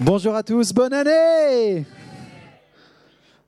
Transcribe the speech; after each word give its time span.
Bonjour 0.00 0.34
à 0.34 0.42
tous, 0.42 0.72
bonne 0.72 0.92
année 0.92 1.86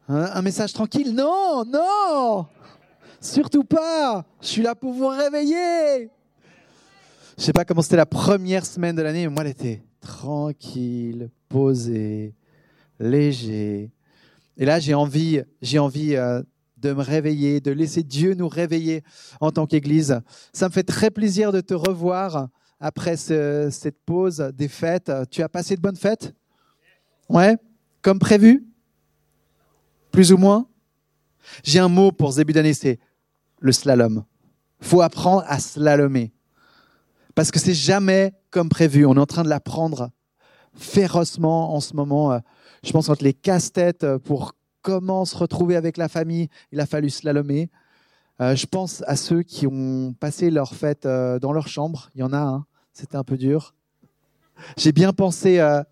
un, 0.09 0.43
message 0.43 0.72
tranquille 0.72 1.12
Non, 1.12 1.64
non 1.64 2.46
Surtout 3.21 3.64
pas 3.64 4.25
Je 4.41 4.46
suis 4.46 4.62
là 4.62 4.77
pour 4.77 4.93
vous 4.93 5.09
réveiller 5.09 6.09
Je 7.37 7.43
sais 7.43 7.53
pas 7.53 7.64
comment 7.64 7.82
c'était 7.82 7.96
la 7.96 8.07
première 8.07 8.64
semaine 8.64 8.95
de 8.95 9.03
l'année, 9.03 9.27
mais 9.27 9.35
moi 9.35 9.43
elle 9.43 9.50
était 9.50 9.82
tranquille, 10.00 11.30
posée, 11.48 12.36
léger. 13.00 13.90
Et 14.57 14.64
là 14.64 14.79
j'ai 14.79 14.94
envie, 14.94 15.43
j'ai 15.63 15.81
envie 15.81 16.14
euh, 16.14 16.43
de 16.76 16.93
me 16.93 17.03
réveiller, 17.03 17.61
de 17.61 17.72
laisser 17.72 18.04
Dieu 18.04 18.35
nous 18.35 18.49
réveiller 18.49 19.03
en 19.40 19.50
tant 19.50 19.67
qu'Église. 19.67 20.21
Ça 20.53 20.68
me 20.68 20.72
fait 20.72 20.85
très 20.85 21.11
plaisir 21.11 21.50
de 21.50 21.61
te 21.61 21.75
revoir 21.75 22.50
après 22.80 23.16
ce- 23.16 23.68
cette 23.70 23.98
pause 24.04 24.39
des 24.54 24.68
fêtes. 24.68 25.11
Tu 25.30 25.43
as 25.43 25.48
passé 25.48 25.76
de 25.76 25.80
bonnes 25.80 25.96
fêtes? 25.96 26.34
Ouais 27.29 27.57
Comme 28.03 28.18
prévu? 28.18 28.64
Plus 30.12 30.32
ou 30.32 30.36
moins? 30.36 30.67
J'ai 31.62 31.79
un 31.79 31.89
mot 31.89 32.12
pour 32.12 32.33
ce 32.33 32.39
début 32.39 32.53
d'année, 32.53 32.75
c'est 32.75 32.98
le 33.61 33.72
slalom. 33.72 34.25
faut 34.81 35.00
apprendre 35.00 35.42
à 35.47 35.58
slalomer. 35.58 36.33
Parce 37.34 37.50
que 37.50 37.58
c'est 37.58 37.75
jamais 37.75 38.34
comme 38.50 38.69
prévu. 38.69 39.06
On 39.06 39.14
est 39.14 39.19
en 39.20 39.27
train 39.27 39.42
de 39.42 39.48
l'apprendre 39.48 40.11
férocement 40.75 41.75
en 41.75 41.81
ce 41.81 41.95
moment. 41.95 42.39
Je 42.84 42.92
pense 42.92 43.08
entre 43.08 43.25
les 43.25 43.33
casse-têtes 43.33 44.06
pour 44.19 44.53
comment 44.83 45.25
se 45.25 45.34
retrouver 45.36 45.77
avec 45.77 45.97
la 45.97 46.08
famille, 46.08 46.48
il 46.72 46.81
a 46.81 46.86
fallu 46.86 47.08
slalomer. 47.11 47.70
Euh, 48.41 48.55
je 48.55 48.67
pense 48.67 49.03
à 49.06 49.17
ceux 49.17 49.42
qui 49.42 49.67
ont 49.67 50.14
passé 50.19 50.50
leur 50.50 50.75
fête 50.75 51.06
euh, 51.06 51.39
dans 51.39 51.53
leur 51.53 51.69
chambre. 51.69 52.11
Il 52.14 52.20
y 52.20 52.22
en 52.22 52.33
a 52.33 52.39
un, 52.39 52.67
c'était 52.92 53.17
un 53.17 53.25
peu 53.25 53.39
dur. 53.39 53.75
J'ai 54.77 54.92
bien 54.92 55.12
pensé, 55.12 55.59
euh, 55.59 55.83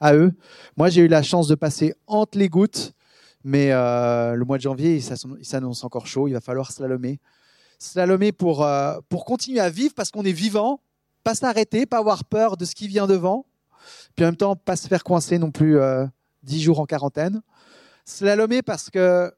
à 0.00 0.14
eux. 0.14 0.32
Moi, 0.76 0.88
j'ai 0.90 1.02
eu 1.02 1.08
la 1.08 1.22
chance 1.22 1.48
de 1.48 1.54
passer 1.54 1.94
entre 2.06 2.38
les 2.38 2.48
gouttes, 2.48 2.92
mais 3.44 3.68
le 3.70 4.42
mois 4.44 4.56
de 4.56 4.62
janvier, 4.62 4.96
il 4.96 5.44
s'annonce 5.44 5.84
encore 5.84 6.06
chaud. 6.06 6.28
Il 6.28 6.32
va 6.32 6.40
falloir 6.40 6.72
slalomer, 6.72 7.20
slalomer 7.78 8.32
pour 8.32 8.66
pour 9.08 9.24
continuer 9.24 9.60
à 9.60 9.68
vivre 9.68 9.92
parce 9.94 10.10
qu'on 10.10 10.24
est 10.24 10.32
vivant, 10.32 10.80
pas 11.24 11.34
s'arrêter, 11.34 11.84
pas 11.84 11.98
avoir 11.98 12.24
peur 12.24 12.56
de 12.56 12.64
ce 12.64 12.74
qui 12.74 12.88
vient 12.88 13.06
devant, 13.06 13.44
puis 14.14 14.24
en 14.24 14.28
même 14.28 14.36
temps 14.36 14.56
pas 14.56 14.76
se 14.76 14.88
faire 14.88 15.04
coincer 15.04 15.38
non 15.38 15.50
plus 15.50 15.78
dix 16.42 16.62
jours 16.62 16.80
en 16.80 16.86
quarantaine. 16.86 17.42
Slalomer 18.06 18.62
parce 18.62 18.88
que 18.88 19.30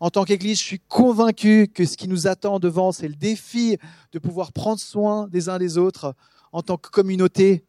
en 0.00 0.10
tant 0.10 0.24
qu'Église, 0.24 0.58
je 0.58 0.64
suis 0.64 0.80
convaincu 0.80 1.68
que 1.68 1.84
ce 1.84 1.96
qui 1.96 2.08
nous 2.08 2.26
attend 2.26 2.58
devant, 2.58 2.92
c'est 2.92 3.08
le 3.08 3.14
défi 3.14 3.78
de 4.12 4.18
pouvoir 4.18 4.52
prendre 4.52 4.80
soin 4.80 5.28
des 5.28 5.48
uns 5.48 5.58
des 5.58 5.78
autres 5.78 6.14
en 6.52 6.62
tant 6.62 6.76
que 6.76 6.90
communauté, 6.90 7.64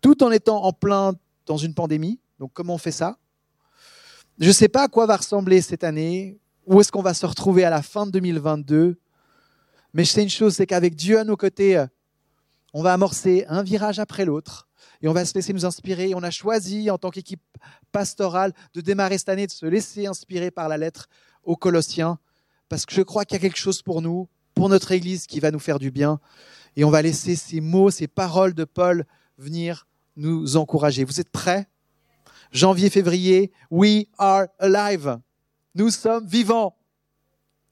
tout 0.00 0.22
en 0.22 0.30
étant 0.30 0.64
en 0.64 0.72
plein 0.72 1.14
dans 1.46 1.56
une 1.56 1.74
pandémie. 1.74 2.20
Donc 2.38 2.52
comment 2.52 2.74
on 2.74 2.78
fait 2.78 2.92
ça? 2.92 3.18
Je 4.38 4.48
ne 4.48 4.52
sais 4.52 4.68
pas 4.68 4.84
à 4.84 4.88
quoi 4.88 5.06
va 5.06 5.16
ressembler 5.16 5.62
cette 5.62 5.84
année, 5.84 6.38
où 6.66 6.80
est-ce 6.80 6.92
qu'on 6.92 7.02
va 7.02 7.14
se 7.14 7.26
retrouver 7.26 7.64
à 7.64 7.70
la 7.70 7.82
fin 7.82 8.06
de 8.06 8.10
2022, 8.12 8.98
mais 9.94 10.04
je 10.04 10.10
sais 10.10 10.22
une 10.22 10.28
chose, 10.28 10.54
c'est 10.54 10.66
qu'avec 10.66 10.94
Dieu 10.94 11.18
à 11.18 11.24
nos 11.24 11.36
côtés, 11.36 11.84
on 12.74 12.82
va 12.82 12.92
amorcer 12.92 13.44
un 13.48 13.62
virage 13.62 13.98
après 13.98 14.24
l'autre 14.24 14.68
et 15.00 15.08
on 15.08 15.12
va 15.12 15.24
se 15.24 15.34
laisser 15.34 15.52
nous 15.52 15.64
inspirer. 15.64 16.14
On 16.14 16.22
a 16.22 16.30
choisi 16.30 16.90
en 16.90 16.98
tant 16.98 17.10
qu'équipe 17.10 17.42
pastorale 17.90 18.52
de 18.74 18.80
démarrer 18.80 19.18
cette 19.18 19.30
année, 19.30 19.46
de 19.46 19.52
se 19.52 19.66
laisser 19.66 20.06
inspirer 20.06 20.50
par 20.50 20.68
la 20.68 20.76
lettre 20.76 21.08
aux 21.48 21.56
Colossiens, 21.56 22.18
parce 22.68 22.84
que 22.84 22.94
je 22.94 23.00
crois 23.00 23.24
qu'il 23.24 23.34
y 23.34 23.38
a 23.38 23.40
quelque 23.40 23.58
chose 23.58 23.80
pour 23.80 24.02
nous, 24.02 24.28
pour 24.54 24.68
notre 24.68 24.92
Église, 24.92 25.26
qui 25.26 25.40
va 25.40 25.50
nous 25.50 25.58
faire 25.58 25.78
du 25.78 25.90
bien. 25.90 26.20
Et 26.76 26.84
on 26.84 26.90
va 26.90 27.00
laisser 27.00 27.36
ces 27.36 27.62
mots, 27.62 27.90
ces 27.90 28.06
paroles 28.06 28.52
de 28.52 28.64
Paul 28.64 29.06
venir 29.38 29.88
nous 30.16 30.58
encourager. 30.58 31.04
Vous 31.04 31.20
êtes 31.20 31.30
prêts? 31.30 31.66
Janvier, 32.52 32.90
février, 32.90 33.50
we 33.70 34.04
are 34.18 34.48
alive. 34.58 35.18
Nous 35.74 35.90
sommes 35.90 36.26
vivants. 36.26 36.76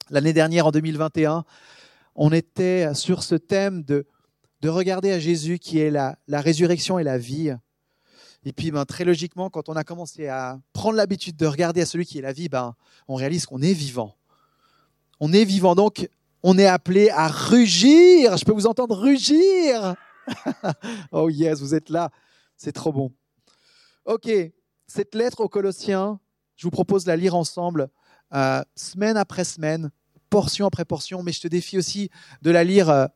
L'année 0.08 0.32
dernière, 0.32 0.66
en 0.66 0.70
2021, 0.70 1.44
on 2.14 2.32
était 2.32 2.94
sur 2.94 3.22
ce 3.22 3.34
thème 3.34 3.82
de, 3.82 4.06
de 4.62 4.68
regarder 4.70 5.12
à 5.12 5.18
Jésus 5.18 5.58
qui 5.58 5.80
est 5.80 5.90
la, 5.90 6.18
la 6.28 6.40
résurrection 6.40 6.98
et 6.98 7.04
la 7.04 7.18
vie. 7.18 7.54
Et 8.48 8.52
puis, 8.52 8.70
ben, 8.70 8.84
très 8.84 9.04
logiquement, 9.04 9.50
quand 9.50 9.68
on 9.68 9.74
a 9.74 9.82
commencé 9.82 10.28
à 10.28 10.60
prendre 10.72 10.94
l'habitude 10.94 11.36
de 11.36 11.46
regarder 11.46 11.80
à 11.80 11.86
celui 11.86 12.06
qui 12.06 12.18
est 12.18 12.22
la 12.22 12.32
vie, 12.32 12.48
ben, 12.48 12.76
on 13.08 13.16
réalise 13.16 13.44
qu'on 13.44 13.60
est 13.60 13.72
vivant. 13.72 14.14
On 15.18 15.32
est 15.32 15.44
vivant, 15.44 15.74
donc 15.74 16.08
on 16.44 16.56
est 16.56 16.66
appelé 16.66 17.10
à 17.10 17.26
rugir. 17.26 18.36
Je 18.36 18.44
peux 18.44 18.52
vous 18.52 18.68
entendre 18.68 18.96
rugir. 18.96 19.96
oh 21.10 21.28
yes, 21.28 21.58
vous 21.58 21.74
êtes 21.74 21.90
là. 21.90 22.10
C'est 22.56 22.70
trop 22.70 22.92
bon. 22.92 23.12
Ok, 24.04 24.30
cette 24.86 25.16
lettre 25.16 25.40
aux 25.40 25.48
Colossiens, 25.48 26.20
je 26.54 26.68
vous 26.68 26.70
propose 26.70 27.02
de 27.02 27.08
la 27.08 27.16
lire 27.16 27.34
ensemble, 27.34 27.88
euh, 28.32 28.62
semaine 28.76 29.16
après 29.16 29.42
semaine, 29.42 29.90
portion 30.30 30.66
après 30.66 30.84
portion, 30.84 31.24
mais 31.24 31.32
je 31.32 31.40
te 31.40 31.48
défie 31.48 31.78
aussi 31.78 32.10
de 32.42 32.52
la 32.52 32.62
lire 32.62 32.90
euh, 32.90 33.06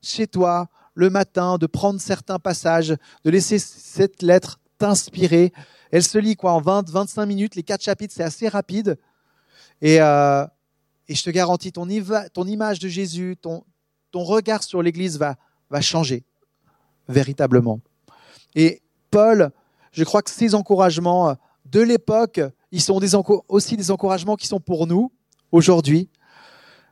chez 0.00 0.28
toi, 0.28 0.68
le 0.94 1.10
matin, 1.10 1.58
de 1.58 1.66
prendre 1.66 2.00
certains 2.00 2.38
passages, 2.38 2.94
de 3.24 3.30
laisser 3.30 3.58
cette 3.58 4.22
lettre 4.22 4.60
t'inspirer. 4.78 5.52
Elle 5.90 6.02
se 6.02 6.18
lit 6.18 6.36
quoi 6.36 6.52
en 6.52 6.60
20, 6.60 6.90
25 6.90 7.26
minutes. 7.26 7.54
Les 7.54 7.62
quatre 7.62 7.82
chapitres, 7.82 8.14
c'est 8.16 8.22
assez 8.22 8.48
rapide. 8.48 8.98
Et, 9.82 10.00
euh, 10.00 10.46
et 11.08 11.14
je 11.14 11.22
te 11.22 11.30
garantis, 11.30 11.72
ton, 11.72 11.88
image 11.88 12.78
de 12.78 12.88
Jésus, 12.88 13.36
ton, 13.40 13.64
ton 14.10 14.24
regard 14.24 14.62
sur 14.62 14.82
l'Église 14.82 15.18
va, 15.18 15.36
va 15.70 15.80
changer 15.80 16.24
véritablement. 17.08 17.80
Et 18.54 18.82
Paul, 19.10 19.50
je 19.92 20.04
crois 20.04 20.22
que 20.22 20.30
ces 20.30 20.54
encouragements 20.54 21.30
euh, 21.30 21.34
de 21.66 21.80
l'époque, 21.80 22.40
ils 22.72 22.80
sont 22.80 23.00
aussi 23.48 23.76
des 23.76 23.90
encouragements 23.90 24.36
qui 24.36 24.46
sont 24.46 24.60
pour 24.60 24.86
nous 24.86 25.12
aujourd'hui. 25.52 26.08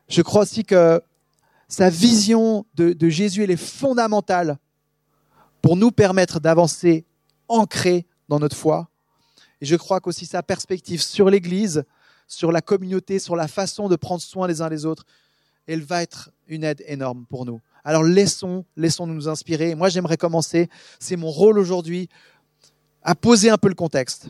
Je 0.08 0.22
crois 0.22 0.42
aussi 0.42 0.64
que 0.64 1.00
sa 1.68 1.90
vision 1.90 2.66
de, 2.74 2.92
de 2.92 3.08
Jésus, 3.08 3.42
elle 3.42 3.50
est 3.50 3.56
fondamentale 3.56 4.58
pour 5.62 5.76
nous 5.76 5.90
permettre 5.90 6.40
d'avancer 6.40 7.06
ancrés 7.54 8.06
dans 8.28 8.38
notre 8.38 8.56
foi. 8.56 8.88
Et 9.60 9.66
je 9.66 9.76
crois 9.76 10.00
qu'aussi 10.00 10.26
sa 10.26 10.42
perspective 10.42 11.02
sur 11.02 11.30
l'Église, 11.30 11.84
sur 12.26 12.52
la 12.52 12.60
communauté, 12.60 13.18
sur 13.18 13.36
la 13.36 13.48
façon 13.48 13.88
de 13.88 13.96
prendre 13.96 14.22
soin 14.22 14.46
les 14.46 14.60
uns 14.60 14.68
des 14.68 14.84
autres, 14.86 15.04
elle 15.66 15.82
va 15.82 16.02
être 16.02 16.30
une 16.48 16.64
aide 16.64 16.82
énorme 16.86 17.26
pour 17.28 17.46
nous. 17.46 17.60
Alors 17.84 18.02
laissons, 18.02 18.64
laissons 18.76 19.06
nous 19.06 19.28
inspirer. 19.28 19.74
Moi, 19.74 19.88
j'aimerais 19.88 20.16
commencer, 20.16 20.68
c'est 20.98 21.16
mon 21.16 21.30
rôle 21.30 21.58
aujourd'hui, 21.58 22.08
à 23.02 23.14
poser 23.14 23.50
un 23.50 23.58
peu 23.58 23.68
le 23.68 23.74
contexte. 23.74 24.28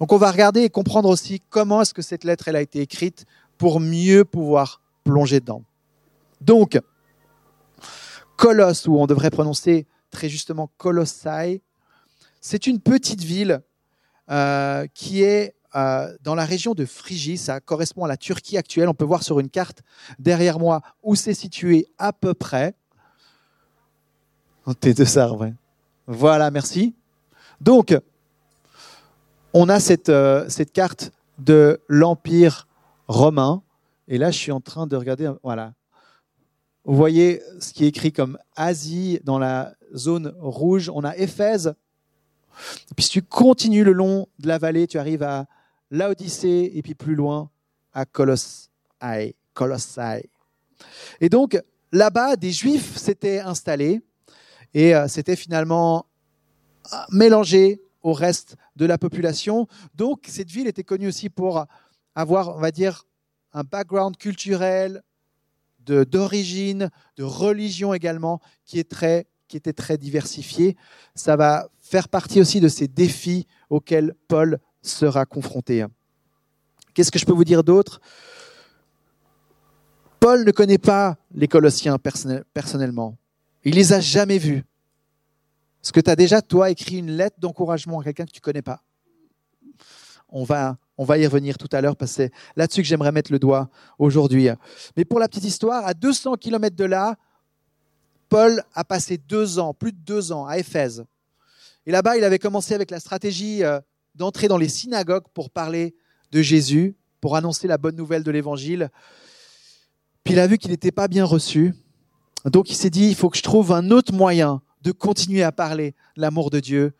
Donc 0.00 0.12
on 0.12 0.18
va 0.18 0.30
regarder 0.30 0.62
et 0.62 0.70
comprendre 0.70 1.08
aussi 1.08 1.40
comment 1.48 1.82
est-ce 1.82 1.94
que 1.94 2.02
cette 2.02 2.24
lettre 2.24 2.48
elle 2.48 2.56
a 2.56 2.60
été 2.60 2.80
écrite 2.80 3.24
pour 3.56 3.80
mieux 3.80 4.24
pouvoir 4.24 4.82
plonger 5.04 5.40
dedans. 5.40 5.62
Donc, 6.40 6.78
Colosse, 8.36 8.86
ou 8.86 8.96
on 8.98 9.06
devrait 9.06 9.30
prononcer 9.30 9.86
très 10.10 10.28
justement 10.28 10.70
Colossae, 10.76 11.60
c'est 12.40 12.66
une 12.66 12.80
petite 12.80 13.22
ville 13.22 13.62
euh, 14.30 14.86
qui 14.94 15.22
est 15.22 15.54
euh, 15.74 16.16
dans 16.22 16.34
la 16.34 16.44
région 16.44 16.74
de 16.74 16.84
Phrygie. 16.84 17.36
Ça 17.36 17.60
correspond 17.60 18.04
à 18.04 18.08
la 18.08 18.16
Turquie 18.16 18.56
actuelle. 18.56 18.88
On 18.88 18.94
peut 18.94 19.04
voir 19.04 19.22
sur 19.22 19.40
une 19.40 19.50
carte 19.50 19.82
derrière 20.18 20.58
moi 20.58 20.80
où 21.02 21.14
c'est 21.14 21.34
situé 21.34 21.86
à 21.98 22.12
peu 22.12 22.34
près. 22.34 22.74
Oh, 24.66 24.74
T'es 24.74 24.94
de 24.94 25.04
ça, 25.04 25.32
ouais. 25.32 25.54
Voilà, 26.06 26.50
merci. 26.50 26.94
Donc, 27.60 27.96
on 29.52 29.68
a 29.68 29.80
cette, 29.80 30.08
euh, 30.08 30.48
cette 30.48 30.72
carte 30.72 31.12
de 31.38 31.80
l'Empire 31.88 32.66
romain. 33.08 33.62
Et 34.08 34.18
là, 34.18 34.30
je 34.30 34.38
suis 34.38 34.52
en 34.52 34.60
train 34.60 34.86
de 34.86 34.96
regarder. 34.96 35.30
Voilà. 35.42 35.74
Vous 36.84 36.96
voyez 36.96 37.42
ce 37.60 37.72
qui 37.72 37.84
est 37.84 37.88
écrit 37.88 38.12
comme 38.12 38.38
Asie 38.54 39.20
dans 39.24 39.38
la 39.38 39.74
zone 39.94 40.34
rouge. 40.38 40.90
On 40.94 41.04
a 41.04 41.16
Éphèse. 41.16 41.74
Et 42.90 42.94
puis 42.94 43.04
si 43.04 43.10
tu 43.10 43.22
continues 43.22 43.84
le 43.84 43.92
long 43.92 44.28
de 44.38 44.48
la 44.48 44.58
vallée, 44.58 44.86
tu 44.86 44.98
arrives 44.98 45.22
à 45.22 45.46
Laodicée 45.90 46.72
et 46.74 46.82
puis 46.82 46.94
plus 46.94 47.14
loin 47.14 47.50
à 47.92 48.04
Colossae. 48.04 49.32
Et 51.20 51.28
donc 51.28 51.58
là-bas, 51.92 52.36
des 52.36 52.52
Juifs 52.52 52.96
s'étaient 52.96 53.40
installés 53.40 54.02
et 54.74 54.94
euh, 54.94 55.08
s'étaient 55.08 55.36
finalement 55.36 56.06
euh, 56.92 56.96
mélangés 57.10 57.80
au 58.02 58.12
reste 58.12 58.56
de 58.76 58.86
la 58.86 58.98
population. 58.98 59.66
Donc 59.94 60.24
cette 60.28 60.50
ville 60.50 60.66
était 60.66 60.84
connue 60.84 61.08
aussi 61.08 61.28
pour 61.28 61.66
avoir, 62.14 62.56
on 62.56 62.60
va 62.60 62.70
dire, 62.70 63.04
un 63.52 63.62
background 63.62 64.16
culturel, 64.16 65.02
de- 65.80 66.04
d'origine, 66.04 66.90
de, 67.16 67.24
religion 67.24 67.94
également, 67.94 68.40
qui, 68.64 68.78
est 68.78 68.88
très, 68.88 69.26
qui 69.48 69.56
était 69.56 69.72
très 69.72 69.96
diversifié. 69.96 70.76
Ça 71.14 71.36
va 71.36 71.68
faire 71.88 72.08
partie 72.08 72.40
aussi 72.40 72.60
de 72.60 72.68
ces 72.68 72.88
défis 72.88 73.46
auxquels 73.70 74.14
Paul 74.26 74.58
sera 74.82 75.24
confronté. 75.24 75.84
Qu'est-ce 76.94 77.12
que 77.12 77.18
je 77.18 77.24
peux 77.24 77.32
vous 77.32 77.44
dire 77.44 77.62
d'autre? 77.62 78.00
Paul 80.18 80.44
ne 80.44 80.50
connaît 80.50 80.78
pas 80.78 81.16
les 81.32 81.46
Colossiens 81.46 81.98
personnel- 81.98 82.44
personnellement. 82.52 83.16
Il 83.64 83.74
les 83.74 83.92
a 83.92 84.00
jamais 84.00 84.38
vus. 84.38 84.64
Est-ce 85.82 85.92
que 85.92 86.00
tu 86.00 86.10
as 86.10 86.16
déjà, 86.16 86.42
toi, 86.42 86.70
écrit 86.70 86.98
une 86.98 87.12
lettre 87.12 87.36
d'encouragement 87.38 88.00
à 88.00 88.04
quelqu'un 88.04 88.24
que 88.24 88.32
tu 88.32 88.40
ne 88.40 88.42
connais 88.42 88.62
pas? 88.62 88.82
On 90.28 90.42
va, 90.42 90.78
on 90.98 91.04
va 91.04 91.18
y 91.18 91.26
revenir 91.26 91.56
tout 91.56 91.68
à 91.70 91.80
l'heure 91.80 91.96
parce 91.96 92.10
que 92.12 92.16
c'est 92.16 92.32
là-dessus 92.56 92.82
que 92.82 92.88
j'aimerais 92.88 93.12
mettre 93.12 93.30
le 93.30 93.38
doigt 93.38 93.70
aujourd'hui. 93.98 94.48
Mais 94.96 95.04
pour 95.04 95.20
la 95.20 95.28
petite 95.28 95.44
histoire, 95.44 95.86
à 95.86 95.94
200 95.94 96.34
km 96.34 96.74
de 96.74 96.84
là, 96.84 97.14
Paul 98.28 98.64
a 98.74 98.82
passé 98.82 99.18
deux 99.18 99.60
ans, 99.60 99.72
plus 99.72 99.92
de 99.92 99.98
deux 99.98 100.32
ans, 100.32 100.46
à 100.46 100.58
Éphèse. 100.58 101.04
Et 101.86 101.92
là-bas, 101.92 102.16
il 102.16 102.24
avait 102.24 102.38
commencé 102.38 102.74
avec 102.74 102.90
la 102.90 103.00
stratégie 103.00 103.62
euh, 103.62 103.80
d'entrer 104.14 104.48
dans 104.48 104.58
les 104.58 104.68
synagogues 104.68 105.26
pour 105.32 105.50
parler 105.50 105.94
de 106.32 106.42
Jésus, 106.42 106.96
pour 107.20 107.36
annoncer 107.36 107.68
la 107.68 107.78
bonne 107.78 107.96
nouvelle 107.96 108.24
de 108.24 108.30
l'Évangile. 108.30 108.90
Puis 110.24 110.34
il 110.34 110.40
a 110.40 110.46
vu 110.46 110.58
qu'il 110.58 110.72
n'était 110.72 110.92
pas 110.92 111.06
bien 111.06 111.24
reçu. 111.24 111.74
Donc 112.44 112.70
il 112.70 112.74
s'est 112.74 112.90
dit, 112.90 113.08
il 113.08 113.14
faut 113.14 113.30
que 113.30 113.36
je 113.36 113.42
trouve 113.42 113.72
un 113.72 113.90
autre 113.90 114.12
moyen 114.12 114.62
de 114.82 114.92
continuer 114.92 115.42
à 115.42 115.52
parler 115.52 115.92
de 116.16 116.22
l'amour 116.22 116.50
de 116.50 116.60
Dieu 116.60 116.92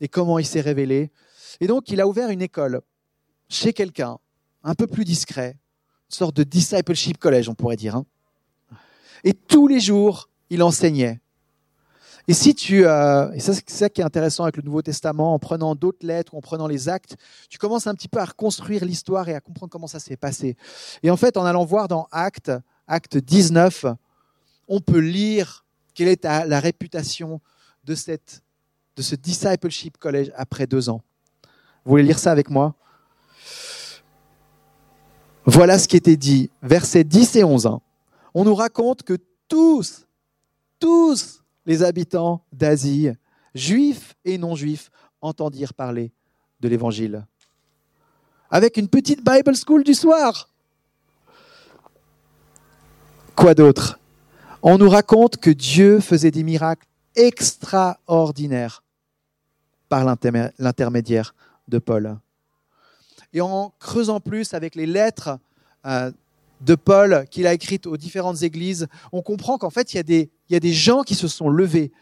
et 0.00 0.08
comment 0.08 0.38
il 0.38 0.46
s'est 0.46 0.60
révélé. 0.60 1.10
Et 1.60 1.66
donc 1.66 1.90
il 1.90 2.00
a 2.00 2.06
ouvert 2.06 2.30
une 2.30 2.42
école 2.42 2.82
chez 3.48 3.72
quelqu'un, 3.72 4.18
un 4.62 4.74
peu 4.74 4.86
plus 4.86 5.04
discret, 5.04 5.58
une 6.10 6.16
sorte 6.16 6.36
de 6.36 6.42
discipleship 6.42 7.18
college, 7.18 7.48
on 7.48 7.54
pourrait 7.54 7.76
dire. 7.76 7.96
Hein. 7.96 8.04
Et 9.24 9.32
tous 9.32 9.66
les 9.68 9.80
jours, 9.80 10.28
il 10.50 10.62
enseignait. 10.62 11.20
Et 12.28 12.34
si 12.34 12.54
tu, 12.54 12.84
euh, 12.84 13.30
et 13.32 13.40
ça 13.40 13.54
c'est 13.54 13.70
ça 13.70 13.88
qui 13.88 14.00
est 14.00 14.04
intéressant 14.04 14.42
avec 14.42 14.56
le 14.56 14.62
Nouveau 14.62 14.82
Testament, 14.82 15.34
en 15.34 15.38
prenant 15.38 15.74
d'autres 15.74 16.04
lettres 16.04 16.34
ou 16.34 16.38
en 16.38 16.40
prenant 16.40 16.66
les 16.66 16.88
actes, 16.88 17.16
tu 17.48 17.58
commences 17.58 17.86
un 17.86 17.94
petit 17.94 18.08
peu 18.08 18.18
à 18.18 18.24
reconstruire 18.24 18.84
l'histoire 18.84 19.28
et 19.28 19.34
à 19.34 19.40
comprendre 19.40 19.70
comment 19.70 19.86
ça 19.86 20.00
s'est 20.00 20.16
passé. 20.16 20.56
Et 21.02 21.10
en 21.10 21.16
fait, 21.16 21.36
en 21.36 21.44
allant 21.44 21.64
voir 21.64 21.86
dans 21.86 22.08
Actes, 22.10 22.50
Acte 22.88 23.16
19, 23.16 23.86
on 24.66 24.80
peut 24.80 24.98
lire 24.98 25.64
quelle 25.94 26.08
est 26.08 26.24
la 26.24 26.60
réputation 26.60 27.40
de, 27.84 27.94
cette, 27.94 28.42
de 28.96 29.02
ce 29.02 29.14
discipleship 29.14 29.96
college 29.96 30.32
après 30.34 30.66
deux 30.66 30.88
ans. 30.88 31.02
Vous 31.84 31.90
voulez 31.90 32.02
lire 32.02 32.18
ça 32.18 32.32
avec 32.32 32.50
moi? 32.50 32.74
Voilà 35.44 35.78
ce 35.78 35.86
qui 35.86 35.96
était 35.96 36.16
dit, 36.16 36.50
versets 36.60 37.04
10 37.04 37.36
et 37.36 37.44
11. 37.44 37.70
On 38.34 38.44
nous 38.44 38.54
raconte 38.56 39.04
que 39.04 39.16
tous, 39.46 40.06
tous 40.80 41.44
les 41.66 41.82
habitants 41.82 42.44
d'Asie, 42.52 43.10
juifs 43.54 44.14
et 44.24 44.38
non-juifs, 44.38 44.90
entendirent 45.20 45.74
parler 45.74 46.12
de 46.60 46.68
l'Évangile. 46.68 47.26
Avec 48.50 48.76
une 48.76 48.88
petite 48.88 49.24
Bible 49.24 49.54
School 49.56 49.82
du 49.82 49.94
soir. 49.94 50.48
Quoi 53.34 53.54
d'autre? 53.54 53.98
On 54.62 54.78
nous 54.78 54.88
raconte 54.88 55.36
que 55.36 55.50
Dieu 55.50 56.00
faisait 56.00 56.30
des 56.30 56.42
miracles 56.42 56.86
extraordinaires 57.16 58.82
par 59.88 60.04
l'intermédiaire 60.04 61.34
de 61.68 61.78
Paul. 61.78 62.18
Et 63.32 63.40
en 63.40 63.72
creusant 63.78 64.20
plus 64.20 64.54
avec 64.54 64.74
les 64.74 64.86
lettres 64.86 65.38
euh, 65.84 66.10
de 66.60 66.74
Paul 66.74 67.26
qu'il 67.30 67.46
a 67.46 67.52
écrites 67.52 67.86
aux 67.86 67.96
différentes 67.96 68.42
églises, 68.42 68.86
on 69.12 69.22
comprend 69.22 69.58
qu'en 69.58 69.70
fait, 69.70 69.92
il 69.92 69.96
y, 69.96 70.54
a 70.54 70.60
des, 70.60 70.72
gens 70.72 71.02
qui 71.02 71.14
se 71.14 71.28
sont 71.28 71.48
levés, 71.48 71.92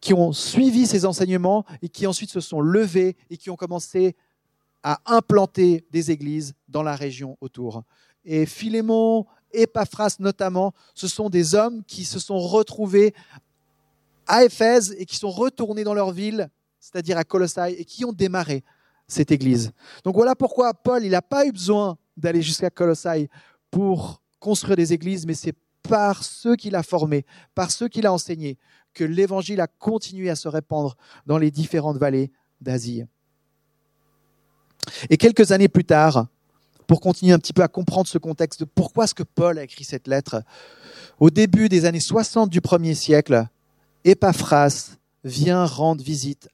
qui 0.00 0.14
ont 0.14 0.32
suivi 0.32 0.86
ses 0.86 1.04
enseignements 1.04 1.64
et 1.82 1.88
qui 1.88 2.06
ensuite 2.06 2.30
se 2.30 2.40
sont 2.40 2.60
levés 2.60 3.16
et 3.30 3.36
qui 3.36 3.50
ont 3.50 3.56
commencé 3.56 4.16
à 4.82 5.00
implanter 5.06 5.84
des 5.90 6.10
églises 6.10 6.54
dans 6.68 6.82
la 6.82 6.94
région 6.94 7.38
autour. 7.40 7.84
Et 8.24 8.46
Philémon, 8.46 9.26
Epaphras 9.52 10.16
notamment, 10.18 10.74
ce 10.94 11.08
sont 11.08 11.30
des 11.30 11.54
hommes 11.54 11.82
qui 11.84 12.04
se 12.04 12.18
sont 12.18 12.38
retrouvés 12.38 13.14
à 14.26 14.44
Éphèse 14.44 14.94
et 14.98 15.06
qui 15.06 15.16
sont 15.16 15.30
retournés 15.30 15.84
dans 15.84 15.94
leur 15.94 16.10
ville, 16.10 16.48
c'est-à-dire 16.80 17.16
à 17.16 17.24
Colossae, 17.24 17.70
et 17.70 17.84
qui 17.84 18.04
ont 18.04 18.12
démarré 18.12 18.64
cette 19.06 19.30
église. 19.30 19.72
Donc 20.02 20.14
voilà 20.14 20.34
pourquoi 20.34 20.72
Paul, 20.74 21.04
il 21.04 21.10
n'a 21.10 21.22
pas 21.22 21.46
eu 21.46 21.52
besoin 21.52 21.96
d'aller 22.16 22.42
jusqu'à 22.42 22.70
Colossae 22.70 23.28
pour 23.74 24.22
construire 24.38 24.76
des 24.76 24.92
églises, 24.92 25.26
mais 25.26 25.34
c'est 25.34 25.56
par 25.82 26.22
ceux 26.22 26.54
qu'il 26.54 26.76
a 26.76 26.84
formés, 26.84 27.26
par 27.56 27.72
ceux 27.72 27.88
qu'il 27.88 28.06
a 28.06 28.12
enseignés, 28.12 28.56
que 28.92 29.02
l'évangile 29.02 29.60
a 29.60 29.66
continué 29.66 30.30
à 30.30 30.36
se 30.36 30.46
répandre 30.46 30.96
dans 31.26 31.38
les 31.38 31.50
différentes 31.50 31.96
vallées 31.96 32.30
d'Asie. 32.60 33.02
Et 35.10 35.16
quelques 35.16 35.50
années 35.50 35.66
plus 35.66 35.84
tard, 35.84 36.28
pour 36.86 37.00
continuer 37.00 37.32
un 37.32 37.40
petit 37.40 37.52
peu 37.52 37.62
à 37.62 37.68
comprendre 37.68 38.06
ce 38.06 38.18
contexte 38.18 38.60
de 38.60 38.64
pourquoi 38.64 39.04
est-ce 39.04 39.14
que 39.14 39.24
Paul 39.24 39.58
a 39.58 39.64
écrit 39.64 39.82
cette 39.82 40.06
lettre, 40.06 40.44
au 41.18 41.30
début 41.30 41.68
des 41.68 41.84
années 41.84 41.98
60 41.98 42.50
du 42.50 42.60
premier 42.60 42.94
siècle, 42.94 43.44
Epaphras 44.04 44.98
vient 45.24 45.64
rendre 45.64 46.04
visite. 46.04 46.48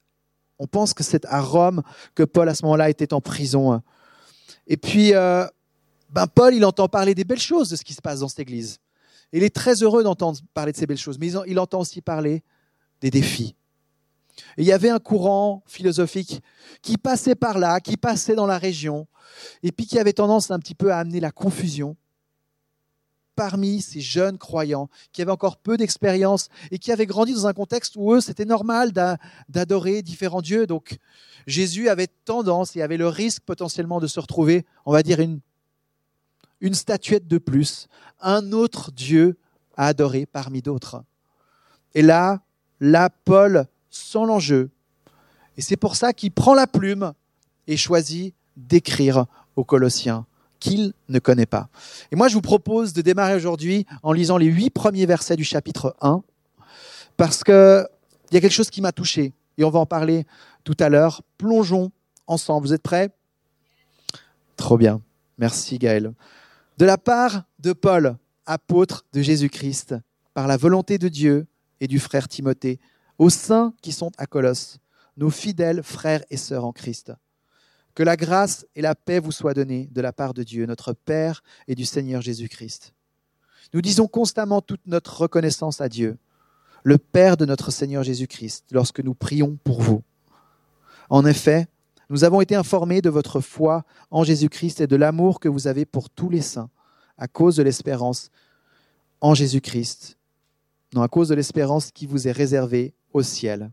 On 0.57 0.65
pense 0.65 0.95
que 0.95 1.03
c'est 1.03 1.25
à 1.25 1.39
Rome 1.39 1.83
que 2.15 2.23
Paul 2.23 2.49
à 2.49 2.55
ce 2.55 2.63
moment-là 2.63 2.89
était 2.89 3.13
en 3.13 3.21
prison. 3.21 3.79
Et 4.65 4.77
puis, 4.77 5.13
euh, 5.13 5.45
ben 6.11 6.27
Paul, 6.27 6.53
il 6.53 6.65
entend 6.65 6.87
parler 6.87 7.15
des 7.15 7.23
belles 7.23 7.39
choses 7.39 7.69
de 7.69 7.75
ce 7.75 7.83
qui 7.83 7.93
se 7.93 8.01
passe 8.01 8.19
dans 8.19 8.27
cette 8.27 8.39
église. 8.39 8.79
Il 9.31 9.43
est 9.43 9.55
très 9.55 9.81
heureux 9.81 10.03
d'entendre 10.03 10.39
parler 10.53 10.73
de 10.73 10.77
ces 10.77 10.85
belles 10.85 10.97
choses, 10.97 11.17
mais 11.17 11.31
il 11.47 11.59
entend 11.59 11.79
aussi 11.79 12.01
parler 12.01 12.43
des 12.99 13.09
défis. 13.09 13.55
Il 14.57 14.65
y 14.65 14.71
avait 14.71 14.89
un 14.89 14.99
courant 14.99 15.63
philosophique 15.65 16.41
qui 16.81 16.97
passait 16.97 17.35
par 17.35 17.57
là, 17.57 17.79
qui 17.79 17.97
passait 17.97 18.35
dans 18.35 18.45
la 18.45 18.57
région, 18.57 19.07
et 19.63 19.71
puis 19.71 19.85
qui 19.85 19.99
avait 19.99 20.13
tendance 20.13 20.51
un 20.51 20.59
petit 20.59 20.75
peu 20.75 20.91
à 20.91 20.97
amener 20.97 21.19
la 21.19 21.31
confusion 21.31 21.95
parmi 23.35 23.81
ces 23.81 24.01
jeunes 24.01 24.37
croyants 24.37 24.89
qui 25.13 25.21
avaient 25.21 25.31
encore 25.31 25.57
peu 25.57 25.77
d'expérience 25.77 26.49
et 26.69 26.77
qui 26.77 26.91
avaient 26.91 27.05
grandi 27.05 27.33
dans 27.33 27.47
un 27.47 27.53
contexte 27.53 27.95
où 27.95 28.13
eux, 28.13 28.21
c'était 28.21 28.45
normal 28.45 28.91
d'adorer 29.47 30.01
différents 30.01 30.41
dieux. 30.41 30.67
Donc 30.67 30.97
Jésus 31.47 31.87
avait 31.87 32.07
tendance 32.07 32.75
et 32.75 32.81
avait 32.81 32.97
le 32.97 33.07
risque 33.07 33.43
potentiellement 33.43 33.99
de 33.99 34.07
se 34.07 34.19
retrouver, 34.19 34.65
on 34.85 34.91
va 34.91 35.01
dire, 35.01 35.21
une 35.21 35.39
une 36.61 36.75
statuette 36.75 37.27
de 37.27 37.37
plus, 37.37 37.87
un 38.21 38.51
autre 38.53 38.91
Dieu 38.91 39.37
à 39.75 39.87
adorer 39.87 40.25
parmi 40.25 40.61
d'autres. 40.61 41.03
Et 41.95 42.01
là, 42.01 42.41
là, 42.79 43.09
Paul 43.09 43.65
sent 43.89 44.25
l'enjeu. 44.25 44.69
Et 45.57 45.61
c'est 45.61 45.75
pour 45.75 45.95
ça 45.95 46.13
qu'il 46.13 46.31
prend 46.31 46.53
la 46.53 46.67
plume 46.67 47.13
et 47.67 47.77
choisit 47.77 48.33
d'écrire 48.55 49.25
aux 49.55 49.63
Colossiens 49.63 50.25
qu'il 50.59 50.93
ne 51.09 51.19
connaît 51.19 51.47
pas. 51.47 51.69
Et 52.11 52.15
moi, 52.15 52.27
je 52.27 52.35
vous 52.35 52.41
propose 52.41 52.93
de 52.93 53.01
démarrer 53.01 53.35
aujourd'hui 53.35 53.85
en 54.03 54.13
lisant 54.13 54.37
les 54.37 54.45
huit 54.45 54.69
premiers 54.69 55.07
versets 55.07 55.35
du 55.35 55.43
chapitre 55.43 55.95
1, 56.01 56.23
parce 57.17 57.43
qu'il 57.43 57.87
y 58.31 58.37
a 58.37 58.39
quelque 58.39 58.51
chose 58.51 58.69
qui 58.69 58.81
m'a 58.81 58.91
touché, 58.91 59.33
et 59.57 59.63
on 59.63 59.71
va 59.71 59.79
en 59.79 59.85
parler 59.87 60.25
tout 60.63 60.77
à 60.79 60.89
l'heure. 60.89 61.23
Plongeons 61.37 61.91
ensemble. 62.27 62.67
Vous 62.67 62.73
êtes 62.73 62.83
prêts? 62.83 63.09
Trop 64.55 64.77
bien. 64.77 65.01
Merci 65.37 65.79
Gaël 65.79 66.13
de 66.81 66.85
la 66.87 66.97
part 66.97 67.43
de 67.59 67.73
Paul, 67.73 68.17
apôtre 68.47 69.05
de 69.13 69.21
Jésus-Christ, 69.21 69.93
par 70.33 70.47
la 70.47 70.57
volonté 70.57 70.97
de 70.97 71.09
Dieu 71.09 71.45
et 71.79 71.87
du 71.87 71.99
frère 71.99 72.27
Timothée, 72.27 72.79
aux 73.19 73.29
saints 73.29 73.75
qui 73.83 73.91
sont 73.91 74.11
à 74.17 74.25
Colosse, 74.25 74.79
nos 75.15 75.29
fidèles 75.29 75.83
frères 75.83 76.23
et 76.31 76.37
sœurs 76.37 76.65
en 76.65 76.71
Christ. 76.71 77.13
Que 77.93 78.01
la 78.01 78.17
grâce 78.17 78.65
et 78.75 78.81
la 78.81 78.95
paix 78.95 79.19
vous 79.19 79.31
soient 79.31 79.53
données 79.53 79.89
de 79.91 80.01
la 80.01 80.11
part 80.11 80.33
de 80.33 80.41
Dieu, 80.41 80.65
notre 80.65 80.93
Père 80.93 81.43
et 81.67 81.75
du 81.75 81.85
Seigneur 81.85 82.23
Jésus-Christ. 82.23 82.95
Nous 83.75 83.81
disons 83.83 84.07
constamment 84.07 84.63
toute 84.63 84.87
notre 84.87 85.21
reconnaissance 85.21 85.81
à 85.81 85.87
Dieu, 85.87 86.17
le 86.83 86.97
Père 86.97 87.37
de 87.37 87.45
notre 87.45 87.69
Seigneur 87.69 88.01
Jésus-Christ, 88.01 88.65
lorsque 88.71 89.01
nous 89.01 89.13
prions 89.13 89.55
pour 89.63 89.83
vous. 89.83 90.01
En 91.11 91.27
effet, 91.27 91.67
nous 92.11 92.25
avons 92.25 92.41
été 92.41 92.55
informés 92.55 93.01
de 93.01 93.09
votre 93.09 93.39
foi 93.39 93.85
en 94.11 94.25
Jésus-Christ 94.25 94.81
et 94.81 94.87
de 94.87 94.97
l'amour 94.97 95.39
que 95.39 95.47
vous 95.47 95.67
avez 95.67 95.85
pour 95.85 96.09
tous 96.09 96.29
les 96.29 96.41
saints, 96.41 96.69
à 97.17 97.29
cause 97.29 97.55
de 97.55 97.63
l'espérance 97.63 98.31
en 99.21 99.33
Jésus-Christ, 99.33 100.17
non 100.93 101.03
à 101.03 101.07
cause 101.07 101.29
de 101.29 101.35
l'espérance 101.35 101.91
qui 101.91 102.05
vous 102.05 102.27
est 102.27 102.33
réservée 102.33 102.93
au 103.13 103.23
ciel. 103.23 103.71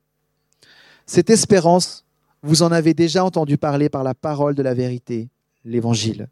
Cette 1.04 1.30
espérance, 1.30 2.04
vous 2.42 2.62
en 2.62 2.70
avez 2.70 2.94
déjà 2.94 3.24
entendu 3.24 3.58
parler 3.58 3.88
par 3.88 4.04
la 4.04 4.14
parole 4.14 4.54
de 4.54 4.62
la 4.62 4.72
vérité, 4.72 5.30
l'Évangile. 5.64 6.28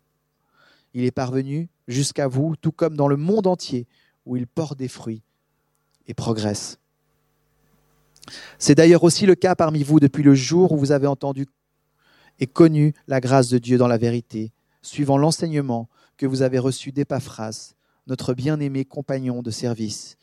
Il 0.94 1.04
est 1.04 1.10
parvenu 1.10 1.68
jusqu'à 1.88 2.28
vous, 2.28 2.54
tout 2.60 2.70
comme 2.70 2.96
dans 2.96 3.08
le 3.08 3.16
monde 3.16 3.48
entier, 3.48 3.88
où 4.26 4.36
il 4.36 4.46
porte 4.46 4.78
des 4.78 4.86
fruits 4.88 5.22
et 6.06 6.14
progresse. 6.14 6.78
C'est 8.58 8.76
d'ailleurs 8.76 9.02
aussi 9.02 9.26
le 9.26 9.34
cas 9.34 9.56
parmi 9.56 9.82
vous 9.82 9.98
depuis 9.98 10.22
le 10.22 10.34
jour 10.34 10.70
où 10.70 10.76
vous 10.76 10.92
avez 10.92 11.08
entendu 11.08 11.46
et 12.38 12.46
connu 12.46 12.94
la 13.06 13.20
grâce 13.20 13.48
de 13.48 13.58
Dieu 13.58 13.78
dans 13.78 13.88
la 13.88 13.98
vérité, 13.98 14.52
suivant 14.82 15.18
l'enseignement 15.18 15.88
que 16.16 16.26
vous 16.26 16.42
avez 16.42 16.58
reçu 16.58 16.92
d'Epaphras, 16.92 17.74
notre 18.06 18.34
bien-aimé 18.34 18.84
compagnon 18.84 19.42
de 19.42 19.50
service. 19.50 20.16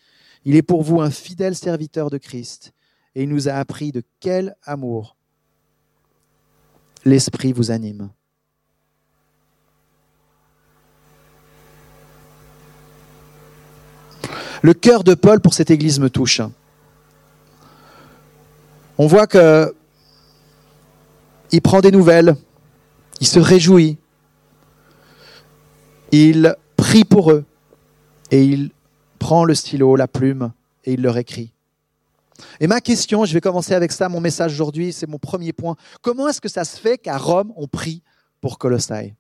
Il 0.46 0.56
est 0.56 0.62
pour 0.62 0.84
vous 0.84 1.02
un 1.02 1.12
fidèle 1.12 1.56
serviteur 1.56 2.10
de 2.10 2.18
Christ, 2.18 2.74
et 3.16 3.24
il 3.24 3.30
nous 3.30 3.48
a 3.50 3.54
appris 3.54 3.92
de 3.92 4.04
quel 4.20 4.56
amour 4.64 5.16
l'Esprit 7.06 7.54
vous 7.54 7.72
anime. 7.72 8.10
Le 14.62 14.74
cœur 14.74 15.04
de 15.04 15.14
Paul 15.14 15.42
pour 15.42 15.54
cette 15.54 15.72
Église 15.72 16.00
me 16.00 16.10
touche. 16.10 16.42
On 18.98 19.08
voit 19.08 19.28
que 19.28 19.76
il 21.52 21.62
prend 21.62 21.82
des 21.82 21.92
nouvelles, 21.92 22.36
il 23.22 23.28
se 23.28 23.40
réjouit, 23.40 23.98
il 26.12 26.56
prie 26.76 27.06
pour 27.06 27.32
eux 27.32 27.46
et 28.32 28.44
il 28.44 28.72
prend 29.20 29.46
le 29.46 29.56
stylo, 29.56 29.96
la 29.96 30.08
plume 30.08 30.52
et 30.86 30.94
il 30.94 31.02
leur 31.02 31.18
écrit. 31.18 31.54
Et 32.60 32.68
ma 32.68 32.82
question, 32.82 33.26
je 33.26 33.34
vais 33.34 33.42
commencer 33.42 33.74
avec 33.74 33.92
ça, 33.92 34.10
mon 34.10 34.20
message 34.20 34.54
aujourd'hui, 34.54 34.92
c'est 34.92 35.08
mon 35.08 35.20
premier 35.20 35.54
point. 35.54 35.76
Comment 36.02 36.28
est-ce 36.28 36.42
que 36.42 36.50
ça 36.50 36.66
se 36.66 36.78
fait 36.78 36.98
qu'à 36.98 37.18
Rome, 37.18 37.54
on 37.56 37.68
prie 37.68 38.02
pour 38.42 38.58
Colossae? 38.58 39.14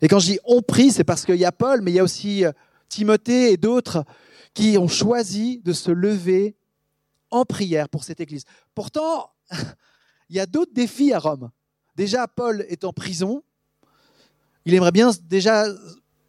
Et 0.00 0.08
quand 0.08 0.18
je 0.18 0.32
dis 0.32 0.38
on 0.44 0.62
prie, 0.62 0.90
c'est 0.90 1.04
parce 1.04 1.24
qu'il 1.24 1.36
y 1.36 1.44
a 1.44 1.52
Paul, 1.52 1.80
mais 1.80 1.92
il 1.92 1.94
y 1.94 2.00
a 2.00 2.04
aussi 2.04 2.44
euh, 2.44 2.52
Timothée 2.88 3.52
et 3.52 3.56
d'autres 3.56 4.04
qui 4.52 4.76
ont 4.76 4.88
choisi 4.88 5.60
de 5.64 5.72
se 5.72 5.90
lever 5.90 6.56
en 7.30 7.44
prière 7.44 7.88
pour 7.88 8.04
cette 8.04 8.20
église. 8.20 8.44
Pourtant, 8.74 9.30
il 10.32 10.36
y 10.36 10.40
a 10.40 10.46
d'autres 10.46 10.72
défis 10.72 11.12
à 11.12 11.18
Rome. 11.18 11.50
Déjà, 11.94 12.26
Paul 12.26 12.64
est 12.70 12.84
en 12.84 12.94
prison. 12.94 13.42
Il 14.64 14.72
aimerait 14.72 14.90
bien 14.90 15.10
déjà 15.24 15.66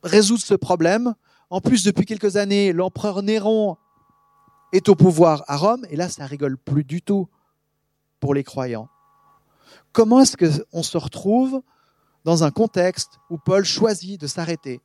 résoudre 0.03 0.41
ce 0.41 0.55
problème. 0.55 1.15
En 1.49 1.61
plus, 1.61 1.85
depuis 1.85 2.05
quelques 2.05 2.35
années, 2.35 2.73
l'empereur 2.73 3.23
Néron 3.23 3.77
est 4.73 4.89
au 4.89 4.95
pouvoir 4.95 5.45
à 5.47 5.55
Rome, 5.55 5.85
et 5.89 5.95
là, 5.95 6.09
ça 6.09 6.25
rigole 6.25 6.57
plus 6.57 6.83
du 6.83 7.01
tout 7.01 7.29
pour 8.19 8.33
les 8.33 8.43
croyants. 8.43 8.89
Comment 9.93 10.19
est-ce 10.19 10.35
qu'on 10.35 10.83
se 10.83 10.97
retrouve 10.97 11.61
dans 12.25 12.43
un 12.43 12.51
contexte 12.51 13.19
où 13.29 13.37
Paul 13.37 13.63
choisit 13.63 14.19
de 14.19 14.27
s'arrêter 14.27 14.81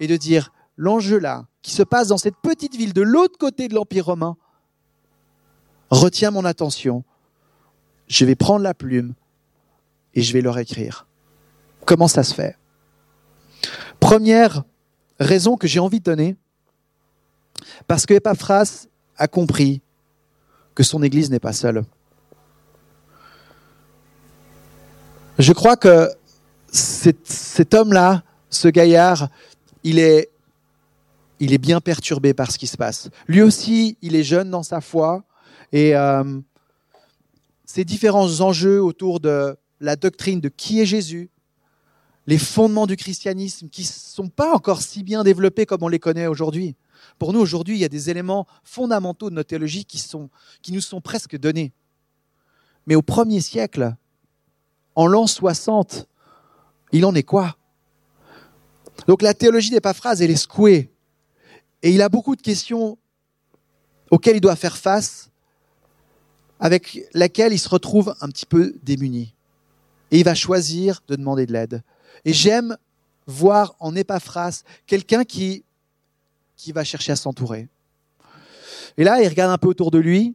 et 0.00 0.06
de 0.06 0.16
dire 0.16 0.50
l'enjeu 0.78 1.18
là, 1.18 1.46
qui 1.60 1.72
se 1.72 1.82
passe 1.82 2.08
dans 2.08 2.18
cette 2.18 2.36
petite 2.36 2.74
ville 2.74 2.94
de 2.94 3.02
l'autre 3.02 3.36
côté 3.36 3.68
de 3.68 3.74
l'Empire 3.74 4.06
romain, 4.06 4.38
retient 5.90 6.30
mon 6.30 6.46
attention. 6.46 7.04
Je 8.08 8.24
vais 8.24 8.34
prendre 8.34 8.62
la 8.62 8.74
plume 8.74 9.14
et 10.14 10.22
je 10.22 10.32
vais 10.32 10.40
leur 10.40 10.58
écrire. 10.58 11.06
Comment 11.84 12.08
ça 12.08 12.22
se 12.22 12.34
fait? 12.34 12.56
Première 14.00 14.64
raison 15.18 15.56
que 15.56 15.66
j'ai 15.66 15.80
envie 15.80 15.98
de 15.98 16.04
donner, 16.04 16.36
parce 17.86 18.06
que 18.06 18.14
Epaphras 18.14 18.86
a 19.16 19.28
compris 19.28 19.80
que 20.74 20.82
son 20.82 21.02
Église 21.02 21.30
n'est 21.30 21.40
pas 21.40 21.52
seule. 21.52 21.82
Je 25.38 25.52
crois 25.52 25.76
que 25.76 26.10
cet, 26.70 27.74
homme-là, 27.74 28.22
ce 28.50 28.68
gaillard, 28.68 29.28
il 29.82 29.98
est, 29.98 30.30
il 31.40 31.52
est 31.52 31.58
bien 31.58 31.80
perturbé 31.80 32.34
par 32.34 32.50
ce 32.50 32.58
qui 32.58 32.66
se 32.66 32.76
passe. 32.76 33.10
Lui 33.26 33.42
aussi, 33.42 33.96
il 34.02 34.14
est 34.14 34.22
jeune 34.22 34.50
dans 34.50 34.62
sa 34.62 34.80
foi 34.80 35.24
et 35.72 35.94
euh, 35.94 36.40
ces 37.66 37.84
différents 37.84 38.40
enjeux 38.40 38.82
autour 38.82 39.20
de 39.20 39.56
la 39.80 39.96
doctrine 39.96 40.40
de 40.40 40.48
qui 40.48 40.80
est 40.80 40.86
Jésus, 40.86 41.30
les 42.26 42.38
fondements 42.38 42.86
du 42.86 42.96
christianisme 42.96 43.68
qui 43.68 43.82
ne 43.82 43.86
sont 43.86 44.28
pas 44.28 44.54
encore 44.54 44.80
si 44.80 45.02
bien 45.02 45.22
développés 45.22 45.66
comme 45.66 45.82
on 45.82 45.88
les 45.88 45.98
connaît 45.98 46.26
aujourd'hui. 46.26 46.76
Pour 47.18 47.32
nous, 47.32 47.40
aujourd'hui, 47.40 47.76
il 47.76 47.80
y 47.80 47.84
a 47.84 47.88
des 47.88 48.08
éléments 48.08 48.46
fondamentaux 48.64 49.30
de 49.30 49.34
notre 49.34 49.48
théologie 49.48 49.84
qui, 49.84 49.98
sont, 49.98 50.30
qui 50.62 50.72
nous 50.72 50.80
sont 50.80 51.00
presque 51.00 51.36
donnés. 51.36 51.72
Mais 52.86 52.94
au 52.94 53.02
premier 53.02 53.40
siècle, 53.40 53.94
en 54.94 55.06
l'an 55.06 55.26
60, 55.26 56.08
il 56.92 57.04
en 57.04 57.14
est 57.14 57.22
quoi? 57.22 57.56
Donc 59.06 59.22
la 59.22 59.34
théologie 59.34 59.70
n'est 59.72 59.80
pas 59.80 59.94
phrase, 59.94 60.22
elle 60.22 60.30
est 60.30 60.36
secouée. 60.36 60.90
Et 61.82 61.90
il 61.90 62.00
a 62.00 62.08
beaucoup 62.08 62.34
de 62.34 62.42
questions 62.42 62.96
auxquelles 64.10 64.36
il 64.36 64.40
doit 64.40 64.56
faire 64.56 64.76
face, 64.76 65.30
avec 66.60 67.00
lesquelles 67.14 67.52
il 67.52 67.58
se 67.58 67.68
retrouve 67.68 68.14
un 68.20 68.28
petit 68.28 68.46
peu 68.46 68.74
démuni. 68.82 69.34
Et 70.10 70.18
il 70.18 70.24
va 70.24 70.34
choisir 70.34 71.02
de 71.08 71.16
demander 71.16 71.46
de 71.46 71.52
l'aide. 71.52 71.82
Et 72.24 72.32
j'aime 72.32 72.76
voir 73.26 73.74
en 73.80 73.94
Épaphras 73.96 74.62
quelqu'un 74.86 75.24
qui 75.24 75.64
qui 76.56 76.72
va 76.72 76.84
chercher 76.84 77.12
à 77.12 77.16
s'entourer. 77.16 77.68
Et 78.96 79.04
là, 79.04 79.20
il 79.20 79.28
regarde 79.28 79.52
un 79.52 79.58
peu 79.58 79.68
autour 79.68 79.90
de 79.90 79.98
lui, 79.98 80.34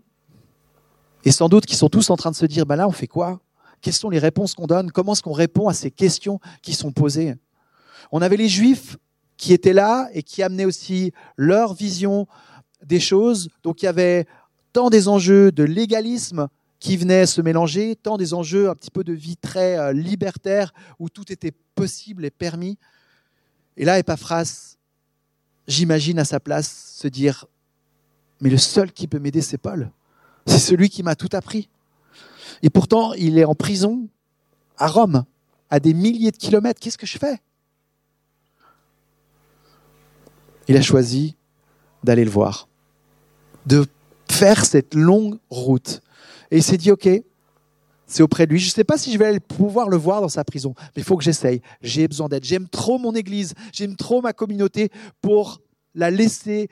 et 1.25 1.31
sans 1.31 1.49
doute 1.49 1.65
qu'ils 1.65 1.77
sont 1.77 1.89
tous 1.89 2.09
en 2.09 2.15
train 2.15 2.31
de 2.31 2.35
se 2.35 2.45
dire, 2.45 2.65
bah 2.65 2.75
là, 2.75 2.87
on 2.87 2.91
fait 2.91 3.07
quoi? 3.07 3.39
Quelles 3.81 3.93
sont 3.93 4.09
les 4.09 4.19
réponses 4.19 4.53
qu'on 4.53 4.67
donne? 4.67 4.91
Comment 4.91 5.13
est-ce 5.13 5.23
qu'on 5.23 5.33
répond 5.33 5.67
à 5.67 5.73
ces 5.73 5.89
questions 5.89 6.39
qui 6.61 6.73
sont 6.73 6.91
posées? 6.91 7.35
On 8.11 8.21
avait 8.21 8.37
les 8.37 8.49
Juifs 8.49 8.97
qui 9.37 9.53
étaient 9.53 9.73
là 9.73 10.09
et 10.13 10.21
qui 10.21 10.43
amenaient 10.43 10.65
aussi 10.65 11.13
leur 11.37 11.73
vision 11.73 12.27
des 12.83 12.99
choses. 12.99 13.49
Donc 13.63 13.81
il 13.81 13.85
y 13.85 13.87
avait 13.87 14.27
tant 14.73 14.89
des 14.89 15.07
enjeux 15.07 15.51
de 15.51 15.63
légalisme 15.63 16.47
qui 16.79 16.97
venaient 16.97 17.25
se 17.25 17.41
mélanger, 17.41 17.95
tant 17.95 18.17
des 18.17 18.33
enjeux 18.33 18.69
un 18.69 18.75
petit 18.75 18.91
peu 18.91 19.03
de 19.03 19.13
vie 19.13 19.37
très 19.37 19.77
euh, 19.77 19.93
libertaire 19.93 20.73
où 20.99 21.09
tout 21.09 21.31
était 21.31 21.53
possible 21.75 22.25
et 22.25 22.31
permis. 22.31 22.77
Et 23.77 23.85
là, 23.85 23.99
Epaphras 23.99 24.77
j'imagine 25.67 26.19
à 26.19 26.25
sa 26.25 26.39
place 26.39 26.95
se 26.97 27.07
dire, 27.07 27.45
mais 28.41 28.49
le 28.49 28.57
seul 28.57 28.91
qui 28.91 29.07
peut 29.07 29.19
m'aider, 29.19 29.41
c'est 29.41 29.57
Paul. 29.57 29.91
C'est 30.47 30.59
celui 30.59 30.89
qui 30.89 31.03
m'a 31.03 31.15
tout 31.15 31.29
appris. 31.33 31.69
Et 32.63 32.69
pourtant, 32.69 33.13
il 33.13 33.37
est 33.37 33.45
en 33.45 33.55
prison 33.55 34.07
à 34.77 34.87
Rome, 34.87 35.23
à 35.69 35.79
des 35.79 35.93
milliers 35.93 36.31
de 36.31 36.37
kilomètres. 36.37 36.79
Qu'est-ce 36.79 36.97
que 36.97 37.05
je 37.05 37.17
fais? 37.17 37.39
Il 40.67 40.77
a 40.77 40.81
choisi 40.81 41.35
d'aller 42.03 42.25
le 42.25 42.31
voir, 42.31 42.67
de 43.65 43.85
faire 44.41 44.65
cette 44.65 44.95
longue 44.95 45.37
route. 45.51 46.01
Et 46.49 46.57
il 46.57 46.63
s'est 46.63 46.77
dit, 46.77 46.89
OK, 46.89 47.07
c'est 48.07 48.23
auprès 48.23 48.47
de 48.47 48.51
lui. 48.51 48.59
Je 48.59 48.69
ne 48.69 48.73
sais 48.73 48.83
pas 48.83 48.97
si 48.97 49.13
je 49.13 49.19
vais 49.19 49.39
pouvoir 49.39 49.87
le 49.87 49.97
voir 49.97 50.19
dans 50.19 50.29
sa 50.29 50.43
prison, 50.43 50.73
mais 50.79 51.01
il 51.01 51.03
faut 51.03 51.15
que 51.15 51.23
j'essaye. 51.23 51.61
J'ai 51.83 52.07
besoin 52.07 52.27
d'aide. 52.27 52.43
J'aime 52.43 52.67
trop 52.67 52.97
mon 52.97 53.13
église, 53.13 53.53
j'aime 53.71 53.95
trop 53.95 54.19
ma 54.19 54.33
communauté 54.33 54.89
pour 55.21 55.61
la 55.93 56.09
laisser 56.09 56.69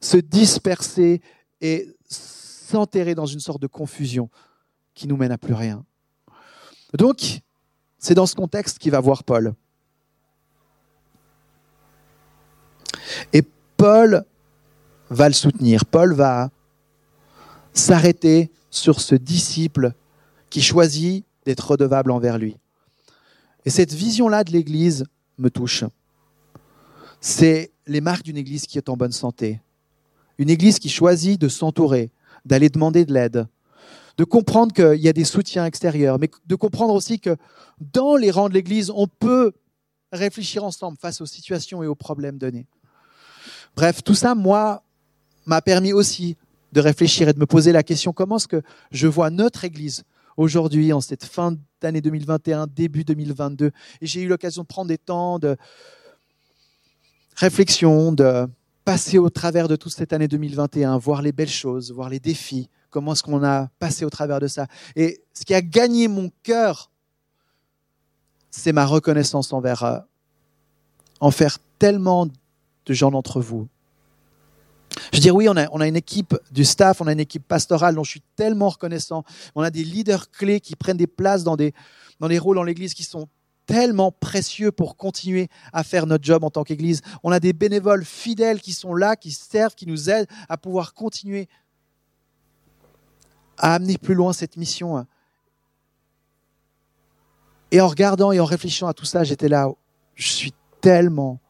se 0.00 0.18
disperser 0.18 1.20
et 1.60 1.88
s'enterrer 2.08 3.16
dans 3.16 3.26
une 3.26 3.40
sorte 3.40 3.60
de 3.60 3.66
confusion 3.66 4.30
qui 4.94 5.08
nous 5.08 5.16
mène 5.16 5.32
à 5.32 5.38
plus 5.38 5.54
rien. 5.54 5.84
Donc, 6.96 7.40
c'est 7.98 8.14
dans 8.14 8.26
ce 8.26 8.36
contexte 8.36 8.78
qu'il 8.78 8.92
va 8.92 9.00
voir 9.00 9.24
Paul. 9.24 9.52
Et 13.32 13.42
Paul 13.76 14.24
va 15.10 15.28
le 15.28 15.34
soutenir. 15.34 15.84
Paul 15.84 16.14
va 16.14 16.50
s'arrêter 17.72 18.50
sur 18.70 19.00
ce 19.00 19.14
disciple 19.14 19.92
qui 20.48 20.62
choisit 20.62 21.24
d'être 21.44 21.70
redevable 21.70 22.10
envers 22.10 22.38
lui. 22.38 22.56
Et 23.64 23.70
cette 23.70 23.92
vision-là 23.92 24.44
de 24.44 24.52
l'Église 24.52 25.04
me 25.38 25.50
touche. 25.50 25.84
C'est 27.20 27.72
les 27.86 28.00
marques 28.00 28.24
d'une 28.24 28.36
Église 28.36 28.66
qui 28.66 28.78
est 28.78 28.88
en 28.88 28.96
bonne 28.96 29.12
santé. 29.12 29.60
Une 30.38 30.50
Église 30.50 30.78
qui 30.78 30.88
choisit 30.88 31.40
de 31.40 31.48
s'entourer, 31.48 32.10
d'aller 32.44 32.68
demander 32.68 33.04
de 33.04 33.12
l'aide, 33.12 33.46
de 34.16 34.24
comprendre 34.24 34.72
qu'il 34.72 35.00
y 35.00 35.08
a 35.08 35.12
des 35.12 35.24
soutiens 35.24 35.66
extérieurs, 35.66 36.18
mais 36.18 36.30
de 36.46 36.54
comprendre 36.54 36.94
aussi 36.94 37.20
que 37.20 37.36
dans 37.80 38.16
les 38.16 38.30
rangs 38.30 38.48
de 38.48 38.54
l'Église, 38.54 38.90
on 38.90 39.06
peut 39.06 39.52
réfléchir 40.12 40.64
ensemble 40.64 40.98
face 40.98 41.20
aux 41.20 41.26
situations 41.26 41.82
et 41.82 41.86
aux 41.86 41.94
problèmes 41.94 42.38
donnés. 42.38 42.66
Bref, 43.76 44.02
tout 44.02 44.14
ça, 44.14 44.34
moi, 44.34 44.82
m'a 45.46 45.62
permis 45.62 45.92
aussi 45.92 46.36
de 46.72 46.80
réfléchir 46.80 47.28
et 47.28 47.32
de 47.32 47.38
me 47.38 47.46
poser 47.46 47.72
la 47.72 47.82
question, 47.82 48.12
comment 48.12 48.36
est-ce 48.36 48.48
que 48.48 48.62
je 48.90 49.06
vois 49.06 49.30
notre 49.30 49.64
Église 49.64 50.04
aujourd'hui, 50.36 50.92
en 50.92 51.00
cette 51.00 51.24
fin 51.24 51.54
d'année 51.80 52.00
2021, 52.00 52.66
début 52.66 53.04
2022. 53.04 53.72
Et 54.00 54.06
j'ai 54.06 54.22
eu 54.22 54.28
l'occasion 54.28 54.62
de 54.62 54.66
prendre 54.66 54.88
des 54.88 54.98
temps 54.98 55.38
de 55.38 55.56
réflexion, 57.36 58.12
de 58.12 58.46
passer 58.84 59.18
au 59.18 59.30
travers 59.30 59.68
de 59.68 59.76
toute 59.76 59.92
cette 59.92 60.12
année 60.12 60.28
2021, 60.28 60.98
voir 60.98 61.22
les 61.22 61.32
belles 61.32 61.48
choses, 61.48 61.92
voir 61.92 62.08
les 62.08 62.20
défis, 62.20 62.68
comment 62.90 63.12
est-ce 63.12 63.22
qu'on 63.22 63.44
a 63.44 63.68
passé 63.78 64.04
au 64.04 64.10
travers 64.10 64.40
de 64.40 64.46
ça. 64.46 64.66
Et 64.96 65.22
ce 65.34 65.44
qui 65.44 65.54
a 65.54 65.62
gagné 65.62 66.08
mon 66.08 66.30
cœur, 66.42 66.90
c'est 68.50 68.72
ma 68.72 68.86
reconnaissance 68.86 69.52
envers, 69.52 69.84
euh, 69.84 69.98
envers 71.20 71.58
tellement 71.78 72.26
de 72.26 72.94
gens 72.94 73.10
d'entre 73.10 73.40
vous 73.40 73.68
veux 75.20 75.22
dire, 75.22 75.36
oui, 75.36 75.48
on 75.48 75.56
a, 75.56 75.86
une 75.86 75.96
équipe 75.96 76.36
du 76.50 76.64
staff, 76.64 77.00
on 77.00 77.06
a 77.06 77.12
une 77.12 77.20
équipe 77.20 77.46
pastorale 77.46 77.94
dont 77.94 78.04
je 78.04 78.10
suis 78.10 78.22
tellement 78.36 78.68
reconnaissant. 78.68 79.24
On 79.54 79.62
a 79.62 79.70
des 79.70 79.84
leaders 79.84 80.30
clés 80.30 80.60
qui 80.60 80.76
prennent 80.76 80.96
des 80.96 81.06
places 81.06 81.44
dans 81.44 81.56
des, 81.56 81.74
dans 82.20 82.28
les 82.28 82.38
rôles 82.38 82.56
dans 82.56 82.62
l'Église 82.62 82.94
qui 82.94 83.04
sont 83.04 83.28
tellement 83.66 84.10
précieux 84.10 84.72
pour 84.72 84.96
continuer 84.96 85.48
à 85.72 85.84
faire 85.84 86.06
notre 86.06 86.24
job 86.24 86.42
en 86.42 86.50
tant 86.50 86.64
qu'Église. 86.64 87.02
On 87.22 87.30
a 87.30 87.38
des 87.38 87.52
bénévoles 87.52 88.04
fidèles 88.04 88.60
qui 88.60 88.72
sont 88.72 88.94
là, 88.94 89.14
qui 89.14 89.30
servent, 89.30 89.74
qui 89.74 89.86
nous 89.86 90.10
aident 90.10 90.26
à 90.48 90.56
pouvoir 90.56 90.94
continuer 90.94 91.48
à 93.58 93.74
amener 93.74 93.98
plus 93.98 94.14
loin 94.14 94.32
cette 94.32 94.56
mission. 94.56 95.06
Et 97.70 97.80
en 97.80 97.88
regardant 97.88 98.32
et 98.32 98.40
en 98.40 98.44
réfléchissant 98.44 98.88
à 98.88 98.94
tout 98.94 99.04
ça, 99.04 99.22
j'étais 99.22 99.48
là, 99.48 99.68
je 100.14 100.28
suis 100.28 100.52
tellement, 100.80 101.40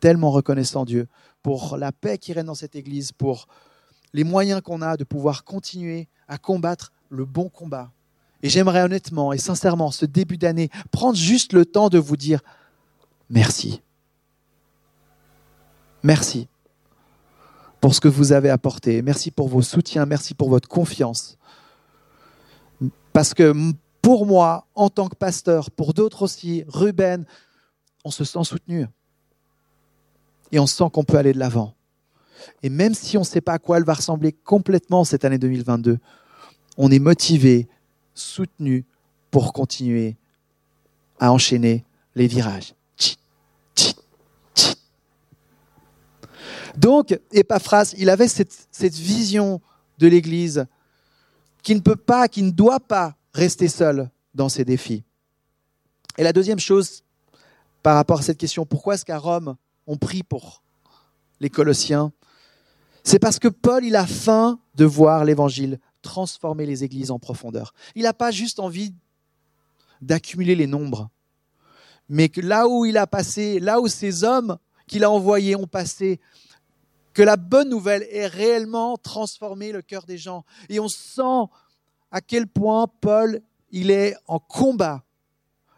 tellement 0.00 0.30
reconnaissant 0.30 0.84
Dieu 0.84 1.06
pour 1.42 1.76
la 1.76 1.92
paix 1.92 2.18
qui 2.18 2.32
règne 2.32 2.46
dans 2.46 2.54
cette 2.54 2.74
Église, 2.74 3.12
pour 3.12 3.46
les 4.12 4.24
moyens 4.24 4.60
qu'on 4.60 4.82
a 4.82 4.96
de 4.96 5.04
pouvoir 5.04 5.44
continuer 5.44 6.08
à 6.28 6.38
combattre 6.38 6.92
le 7.08 7.24
bon 7.24 7.48
combat. 7.48 7.92
Et 8.42 8.48
j'aimerais 8.48 8.82
honnêtement 8.82 9.32
et 9.32 9.38
sincèrement, 9.38 9.90
ce 9.90 10.06
début 10.06 10.38
d'année, 10.38 10.70
prendre 10.90 11.16
juste 11.16 11.52
le 11.52 11.64
temps 11.64 11.88
de 11.88 11.98
vous 11.98 12.16
dire 12.16 12.40
merci. 13.28 13.82
Merci 16.02 16.48
pour 17.80 17.94
ce 17.94 18.00
que 18.00 18.08
vous 18.08 18.32
avez 18.32 18.50
apporté. 18.50 19.02
Merci 19.02 19.30
pour 19.30 19.48
vos 19.48 19.62
soutiens. 19.62 20.06
Merci 20.06 20.34
pour 20.34 20.48
votre 20.48 20.68
confiance. 20.68 21.38
Parce 23.12 23.34
que 23.34 23.52
pour 24.00 24.26
moi, 24.26 24.66
en 24.74 24.88
tant 24.88 25.08
que 25.08 25.16
pasteur, 25.16 25.70
pour 25.70 25.92
d'autres 25.92 26.22
aussi, 26.22 26.64
Ruben, 26.68 27.26
on 28.04 28.10
se 28.10 28.24
sent 28.24 28.44
soutenu. 28.44 28.86
Et 30.52 30.58
on 30.58 30.66
sent 30.66 30.84
qu'on 30.92 31.04
peut 31.04 31.16
aller 31.16 31.32
de 31.32 31.38
l'avant. 31.38 31.74
Et 32.62 32.70
même 32.70 32.94
si 32.94 33.16
on 33.16 33.20
ne 33.20 33.26
sait 33.26 33.40
pas 33.40 33.54
à 33.54 33.58
quoi 33.58 33.78
elle 33.78 33.84
va 33.84 33.94
ressembler 33.94 34.32
complètement 34.32 35.04
cette 35.04 35.24
année 35.24 35.38
2022, 35.38 35.98
on 36.76 36.90
est 36.90 36.98
motivé, 36.98 37.68
soutenu 38.14 38.84
pour 39.30 39.52
continuer 39.52 40.16
à 41.18 41.32
enchaîner 41.32 41.84
les 42.14 42.26
virages. 42.26 42.74
Donc, 46.76 47.18
Epaphras, 47.32 47.94
il 47.98 48.08
avait 48.08 48.28
cette, 48.28 48.68
cette 48.70 48.94
vision 48.94 49.60
de 49.98 50.08
l'Église 50.08 50.66
qui 51.62 51.74
ne 51.74 51.80
peut 51.80 51.96
pas, 51.96 52.28
qui 52.28 52.42
ne 52.42 52.50
doit 52.50 52.80
pas 52.80 53.16
rester 53.34 53.68
seul 53.68 54.08
dans 54.34 54.48
ses 54.48 54.64
défis. 54.64 55.04
Et 56.16 56.22
la 56.22 56.32
deuxième 56.32 56.58
chose 56.58 57.02
par 57.82 57.96
rapport 57.96 58.20
à 58.20 58.22
cette 58.22 58.38
question, 58.38 58.64
pourquoi 58.66 58.94
est-ce 58.94 59.04
qu'à 59.04 59.18
Rome, 59.18 59.56
on 59.90 59.96
prie 59.96 60.22
pour 60.22 60.62
les 61.40 61.50
Colossiens 61.50 62.12
C'est 63.02 63.18
parce 63.18 63.40
que 63.40 63.48
Paul, 63.48 63.84
il 63.84 63.96
a 63.96 64.06
faim 64.06 64.60
de 64.76 64.84
voir 64.84 65.24
l'Évangile 65.24 65.80
transformer 66.00 66.64
les 66.64 66.84
églises 66.84 67.10
en 67.10 67.18
profondeur. 67.18 67.74
Il 67.96 68.04
n'a 68.04 68.14
pas 68.14 68.30
juste 68.30 68.60
envie 68.60 68.94
d'accumuler 70.00 70.54
les 70.54 70.68
nombres, 70.68 71.10
mais 72.08 72.28
que 72.28 72.40
là 72.40 72.68
où 72.68 72.84
il 72.84 72.96
a 72.98 73.08
passé, 73.08 73.58
là 73.58 73.80
où 73.80 73.88
ces 73.88 74.22
hommes 74.22 74.58
qu'il 74.86 75.02
a 75.02 75.10
envoyés 75.10 75.56
ont 75.56 75.66
passé, 75.66 76.20
que 77.12 77.22
la 77.22 77.36
bonne 77.36 77.68
nouvelle 77.68 78.06
ait 78.12 78.28
réellement 78.28 78.96
transformé 78.96 79.72
le 79.72 79.82
cœur 79.82 80.06
des 80.06 80.18
gens. 80.18 80.44
Et 80.68 80.78
on 80.78 80.88
sent 80.88 81.50
à 82.12 82.20
quel 82.20 82.46
point 82.46 82.86
Paul, 83.00 83.42
il 83.72 83.90
est 83.90 84.14
en 84.28 84.38
combat. 84.38 85.02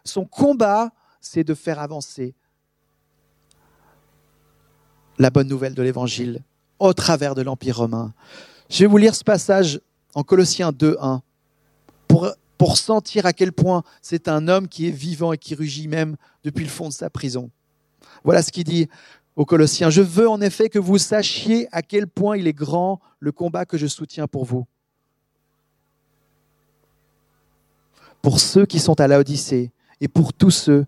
Son 0.03 0.25
combat, 0.25 0.91
c'est 1.19 1.43
de 1.43 1.55
faire 1.55 1.79
avancer 1.79 2.35
la 5.17 5.29
bonne 5.29 5.47
nouvelle 5.47 5.73
de 5.73 5.83
l'Évangile 5.83 6.41
au 6.79 6.93
travers 6.93 7.35
de 7.35 7.41
l'Empire 7.41 7.77
romain. 7.77 8.13
Je 8.69 8.79
vais 8.79 8.87
vous 8.87 8.97
lire 8.97 9.15
ce 9.15 9.23
passage 9.23 9.79
en 10.15 10.23
Colossiens 10.23 10.71
2.1 10.71 11.21
pour, 12.07 12.29
pour 12.57 12.77
sentir 12.77 13.25
à 13.25 13.33
quel 13.33 13.51
point 13.51 13.83
c'est 14.01 14.27
un 14.27 14.47
homme 14.47 14.67
qui 14.67 14.87
est 14.87 14.91
vivant 14.91 15.33
et 15.33 15.37
qui 15.37 15.55
rugit 15.55 15.87
même 15.87 16.15
depuis 16.43 16.63
le 16.63 16.69
fond 16.69 16.89
de 16.89 16.93
sa 16.93 17.09
prison. 17.09 17.49
Voilà 18.23 18.41
ce 18.41 18.51
qu'il 18.51 18.63
dit 18.63 18.87
aux 19.35 19.45
Colossiens. 19.45 19.89
Je 19.89 20.01
veux 20.01 20.29
en 20.29 20.41
effet 20.41 20.69
que 20.69 20.79
vous 20.79 20.97
sachiez 20.97 21.67
à 21.71 21.81
quel 21.81 22.07
point 22.07 22.37
il 22.37 22.47
est 22.47 22.53
grand 22.53 22.99
le 23.19 23.31
combat 23.31 23.65
que 23.65 23.77
je 23.77 23.87
soutiens 23.87 24.27
pour 24.27 24.45
vous. 24.45 24.65
Pour 28.21 28.39
ceux 28.39 28.65
qui 28.65 28.79
sont 28.79 28.99
à 29.01 29.07
la 29.07 29.19
Odyssée 29.19 29.71
et 29.99 30.07
pour 30.07 30.33
tous 30.33 30.51
ceux 30.51 30.85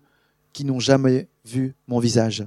qui 0.53 0.63
n'ont 0.63 0.79
jamais 0.79 1.27
vu 1.43 1.75
mon 1.87 1.99
visage. 1.99 2.45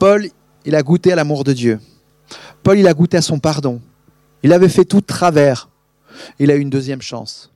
Paul, 0.00 0.30
il 0.64 0.74
a 0.74 0.82
goûté 0.82 1.12
à 1.12 1.14
l'amour 1.14 1.44
de 1.44 1.52
Dieu. 1.52 1.78
Paul, 2.62 2.78
il 2.78 2.88
a 2.88 2.94
goûté 2.94 3.18
à 3.18 3.22
son 3.22 3.38
pardon. 3.38 3.82
Il 4.42 4.54
avait 4.54 4.70
fait 4.70 4.86
tout 4.86 5.02
travers. 5.02 5.68
Il 6.38 6.50
a 6.50 6.56
eu 6.56 6.60
une 6.60 6.70
deuxième 6.70 7.02
chance. 7.02 7.52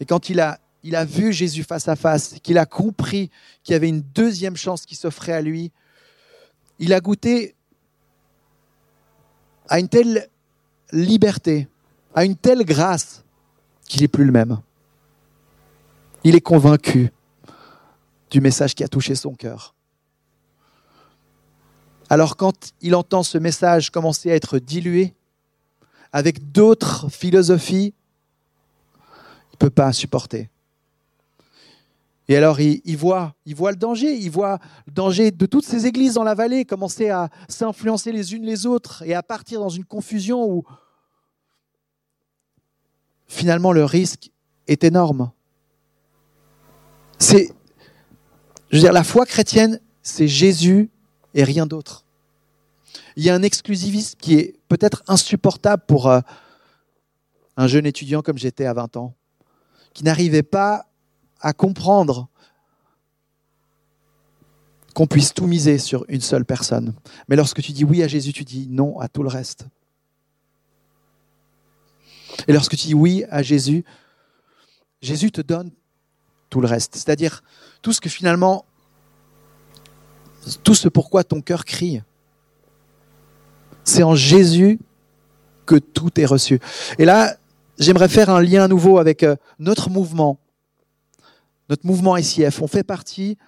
Et 0.00 0.06
quand 0.06 0.30
il 0.30 0.40
a, 0.40 0.58
il 0.82 0.96
a 0.96 1.04
vu 1.04 1.30
Jésus 1.30 1.62
face 1.62 1.88
à 1.88 1.94
face, 1.94 2.36
qu'il 2.42 2.56
a 2.56 2.64
compris 2.64 3.30
qu'il 3.62 3.74
y 3.74 3.76
avait 3.76 3.90
une 3.90 4.00
deuxième 4.00 4.56
chance 4.56 4.86
qui 4.86 4.94
s'offrait 4.94 5.34
à 5.34 5.42
lui, 5.42 5.72
il 6.78 6.94
a 6.94 7.00
goûté 7.00 7.54
à 9.68 9.80
une 9.80 9.88
telle 9.88 10.30
liberté, 10.90 11.68
à 12.14 12.24
une 12.24 12.34
telle 12.34 12.64
grâce 12.64 13.24
qu'il 13.86 14.00
n'est 14.00 14.08
plus 14.08 14.24
le 14.24 14.32
même. 14.32 14.58
Il 16.24 16.34
est 16.34 16.40
convaincu 16.40 17.12
du 18.30 18.40
message 18.40 18.74
qui 18.74 18.82
a 18.82 18.88
touché 18.88 19.14
son 19.14 19.34
cœur. 19.34 19.73
Alors 22.10 22.36
quand 22.36 22.72
il 22.80 22.94
entend 22.94 23.22
ce 23.22 23.38
message 23.38 23.90
commencer 23.90 24.30
à 24.30 24.34
être 24.34 24.58
dilué 24.58 25.14
avec 26.12 26.52
d'autres 26.52 27.08
philosophies, 27.08 27.94
il 28.96 29.54
ne 29.54 29.58
peut 29.58 29.70
pas 29.70 29.92
supporter. 29.92 30.50
Et 32.28 32.36
alors 32.36 32.60
il, 32.60 32.96
voit, 32.96 33.34
voit 33.54 33.70
le 33.70 33.76
danger, 33.76 34.14
il 34.14 34.30
voit 34.30 34.58
le 34.86 34.92
danger 34.92 35.30
de 35.30 35.46
toutes 35.46 35.64
ces 35.64 35.86
églises 35.86 36.14
dans 36.14 36.24
la 36.24 36.34
vallée 36.34 36.64
commencer 36.64 37.10
à 37.10 37.28
s'influencer 37.48 38.12
les 38.12 38.34
unes 38.34 38.44
les 38.44 38.64
autres 38.64 39.02
et 39.04 39.14
à 39.14 39.22
partir 39.22 39.60
dans 39.60 39.68
une 39.68 39.84
confusion 39.84 40.44
où 40.44 40.64
finalement 43.26 43.72
le 43.72 43.84
risque 43.84 44.30
est 44.66 44.84
énorme. 44.84 45.30
C'est, 47.18 47.50
je 48.70 48.76
veux 48.76 48.82
dire, 48.82 48.92
la 48.92 49.04
foi 49.04 49.26
chrétienne, 49.26 49.80
c'est 50.02 50.28
Jésus 50.28 50.90
et 51.34 51.44
rien 51.44 51.66
d'autre. 51.66 52.04
Il 53.16 53.24
y 53.24 53.30
a 53.30 53.34
un 53.34 53.42
exclusivisme 53.42 54.16
qui 54.20 54.34
est 54.34 54.58
peut-être 54.68 55.02
insupportable 55.08 55.82
pour 55.86 56.08
euh, 56.08 56.20
un 57.56 57.66
jeune 57.66 57.86
étudiant 57.86 58.22
comme 58.22 58.38
j'étais 58.38 58.66
à 58.66 58.72
20 58.72 58.96
ans, 58.96 59.14
qui 59.92 60.04
n'arrivait 60.04 60.42
pas 60.42 60.86
à 61.40 61.52
comprendre 61.52 62.28
qu'on 64.94 65.06
puisse 65.06 65.34
tout 65.34 65.46
miser 65.46 65.78
sur 65.78 66.04
une 66.08 66.20
seule 66.20 66.44
personne. 66.44 66.94
Mais 67.28 67.36
lorsque 67.36 67.60
tu 67.60 67.72
dis 67.72 67.84
oui 67.84 68.02
à 68.02 68.08
Jésus, 68.08 68.32
tu 68.32 68.44
dis 68.44 68.68
non 68.68 68.98
à 69.00 69.08
tout 69.08 69.22
le 69.22 69.28
reste. 69.28 69.66
Et 72.46 72.52
lorsque 72.52 72.76
tu 72.76 72.86
dis 72.86 72.94
oui 72.94 73.24
à 73.28 73.42
Jésus, 73.42 73.84
Jésus 75.02 75.30
te 75.32 75.40
donne 75.40 75.70
tout 76.48 76.60
le 76.60 76.66
reste. 76.66 76.94
C'est-à-dire 76.94 77.42
tout 77.82 77.92
ce 77.92 78.00
que 78.00 78.08
finalement 78.08 78.64
tout 80.62 80.74
ce 80.74 80.88
pourquoi 80.88 81.24
ton 81.24 81.40
cœur 81.40 81.64
crie. 81.64 82.02
C'est 83.84 84.02
en 84.02 84.14
Jésus 84.14 84.78
que 85.66 85.76
tout 85.76 86.20
est 86.20 86.26
reçu. 86.26 86.60
Et 86.98 87.04
là, 87.04 87.36
j'aimerais 87.78 88.08
faire 88.08 88.30
un 88.30 88.40
lien 88.40 88.68
nouveau 88.68 88.98
avec 88.98 89.22
euh, 89.22 89.36
notre 89.58 89.90
mouvement. 89.90 90.38
Notre 91.68 91.86
mouvement 91.86 92.16
ICF, 92.16 92.60
on 92.60 92.66
fait 92.66 92.82
partie 92.82 93.38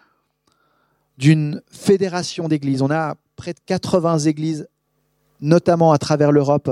d'une 1.19 1.63
fédération 1.71 2.49
d'églises. 2.49 2.83
On 2.83 2.91
a 2.91 3.17
près 3.37 3.53
de 3.53 3.61
80 3.67 4.21
églises, 4.21 4.69
notamment 5.41 5.93
à 5.93 5.99
travers 5.99 6.33
l'Europe, 6.33 6.71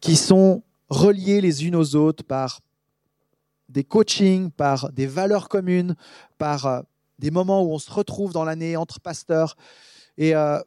qui 0.00 0.16
sont 0.16 0.62
reliées 0.88 1.40
les 1.40 1.66
unes 1.66 1.76
aux 1.76 1.94
autres 1.94 2.24
par 2.24 2.60
des 3.68 3.84
coachings, 3.84 4.50
par 4.50 4.92
des 4.92 5.06
valeurs 5.06 5.48
communes, 5.48 5.96
par 6.38 6.66
euh, 6.66 6.80
des 7.22 7.30
moments 7.30 7.62
où 7.62 7.72
on 7.72 7.78
se 7.78 7.90
retrouve 7.90 8.32
dans 8.32 8.44
l'année 8.44 8.76
entre 8.76 9.00
pasteurs. 9.00 9.56
Et 10.18 10.34
euh, 10.34 10.60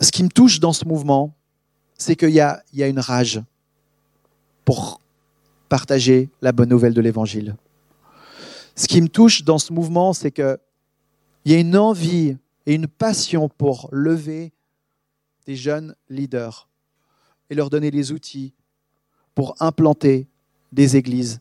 ce 0.00 0.10
qui 0.10 0.24
me 0.24 0.28
touche 0.28 0.58
dans 0.58 0.72
ce 0.72 0.86
mouvement, 0.86 1.34
c'est 1.98 2.16
qu'il 2.16 2.30
y 2.30 2.34
y 2.34 2.82
a 2.82 2.88
une 2.88 2.98
rage 2.98 3.40
pour 4.64 5.00
partager 5.68 6.30
la 6.40 6.52
bonne 6.52 6.70
nouvelle 6.70 6.94
de 6.94 7.00
l'Évangile. 7.00 7.56
Ce 8.74 8.86
qui 8.86 9.00
me 9.00 9.08
touche 9.08 9.44
dans 9.44 9.58
ce 9.58 9.72
mouvement, 9.72 10.12
c'est 10.12 10.30
qu'il 10.30 10.58
y 11.44 11.54
a 11.54 11.58
une 11.58 11.76
envie 11.76 12.36
et 12.66 12.74
une 12.74 12.88
passion 12.88 13.48
pour 13.48 13.88
lever 13.92 14.52
des 15.46 15.56
jeunes 15.56 15.94
leaders 16.08 16.68
et 17.50 17.54
leur 17.54 17.70
donner 17.70 17.90
les 17.90 18.12
outils 18.12 18.52
pour 19.34 19.54
implanter 19.60 20.26
des 20.72 20.96
églises 20.96 21.40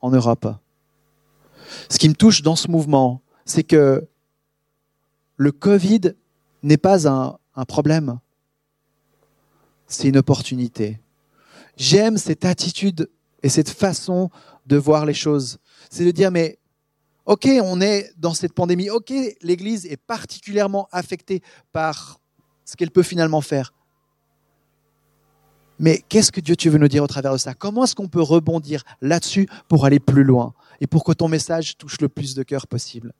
en 0.00 0.10
Europe. 0.10 0.46
Ce 1.88 1.98
qui 1.98 2.08
me 2.08 2.14
touche 2.14 2.42
dans 2.42 2.56
ce 2.56 2.68
mouvement, 2.68 3.22
c'est 3.44 3.62
que 3.62 4.06
le 5.36 5.52
Covid 5.52 6.12
n'est 6.62 6.76
pas 6.76 7.08
un, 7.08 7.38
problème, 7.66 8.18
c'est 9.86 10.08
une 10.08 10.16
opportunité. 10.16 11.00
J'aime 11.76 12.18
cette 12.18 12.44
attitude 12.44 13.10
et 13.42 13.48
cette 13.48 13.70
façon 13.70 14.30
de 14.66 14.76
voir 14.76 15.06
les 15.06 15.14
choses. 15.14 15.58
C'est 15.90 16.04
de 16.04 16.10
dire, 16.10 16.30
mais 16.30 16.58
ok, 17.24 17.48
on 17.62 17.80
est 17.80 18.12
dans 18.16 18.34
cette 18.34 18.52
pandémie, 18.52 18.90
ok, 18.90 19.12
l'Église 19.42 19.86
est 19.86 19.96
particulièrement 19.96 20.88
affectée 20.90 21.42
par 21.72 22.20
ce 22.64 22.76
qu'elle 22.76 22.90
peut 22.90 23.02
finalement 23.02 23.40
faire. 23.40 23.72
Mais 25.78 26.02
qu'est-ce 26.08 26.32
que 26.32 26.40
Dieu 26.40 26.56
tu 26.56 26.70
veux 26.70 26.78
nous 26.78 26.88
dire 26.88 27.02
au 27.02 27.06
travers 27.06 27.32
de 27.32 27.38
ça? 27.38 27.54
Comment 27.54 27.84
est-ce 27.84 27.94
qu'on 27.94 28.08
peut 28.08 28.22
rebondir 28.22 28.82
là-dessus 29.00 29.48
pour 29.68 29.84
aller 29.84 30.00
plus 30.00 30.24
loin 30.24 30.54
et 30.80 30.86
pour 30.86 31.04
que 31.04 31.12
ton 31.12 31.28
message 31.28 31.76
touche 31.76 32.00
le 32.00 32.08
plus 32.08 32.34
de 32.34 32.42
cœurs 32.42 32.66
possible? 32.66 33.12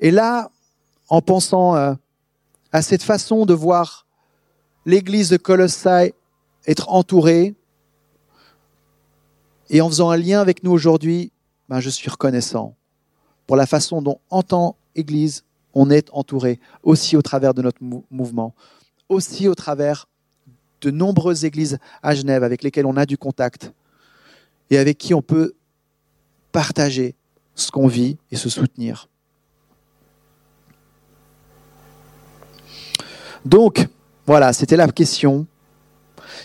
Et 0.00 0.10
là, 0.10 0.50
en 1.08 1.20
pensant 1.20 1.76
euh, 1.76 1.94
à 2.72 2.82
cette 2.82 3.02
façon 3.02 3.46
de 3.46 3.54
voir 3.54 4.06
l'église 4.84 5.30
de 5.30 5.36
Colossae 5.36 6.12
être 6.66 6.90
entourée, 6.90 7.54
et 9.68 9.80
en 9.80 9.88
faisant 9.88 10.10
un 10.10 10.16
lien 10.16 10.40
avec 10.40 10.62
nous 10.62 10.70
aujourd'hui, 10.70 11.32
ben 11.68 11.80
je 11.80 11.90
suis 11.90 12.08
reconnaissant 12.08 12.76
pour 13.46 13.56
la 13.56 13.66
façon 13.66 14.02
dont, 14.02 14.20
en 14.30 14.42
tant 14.42 14.76
qu'Église, 14.94 15.44
on 15.74 15.90
est 15.90 16.08
entouré, 16.12 16.60
aussi 16.82 17.16
au 17.16 17.22
travers 17.22 17.54
de 17.54 17.62
notre 17.62 17.80
mouvement, 18.10 18.54
aussi 19.08 19.48
au 19.48 19.54
travers 19.54 20.08
de 20.86 20.92
nombreuses 20.92 21.44
églises 21.44 21.78
à 22.00 22.14
Genève 22.14 22.44
avec 22.44 22.62
lesquelles 22.62 22.86
on 22.86 22.96
a 22.96 23.06
du 23.06 23.18
contact 23.18 23.72
et 24.70 24.78
avec 24.78 24.98
qui 24.98 25.14
on 25.14 25.22
peut 25.22 25.54
partager 26.52 27.16
ce 27.56 27.72
qu'on 27.72 27.88
vit 27.88 28.18
et 28.30 28.36
se 28.36 28.48
soutenir. 28.48 29.08
Donc, 33.44 33.88
voilà, 34.26 34.52
c'était 34.52 34.76
la 34.76 34.86
question 34.88 35.46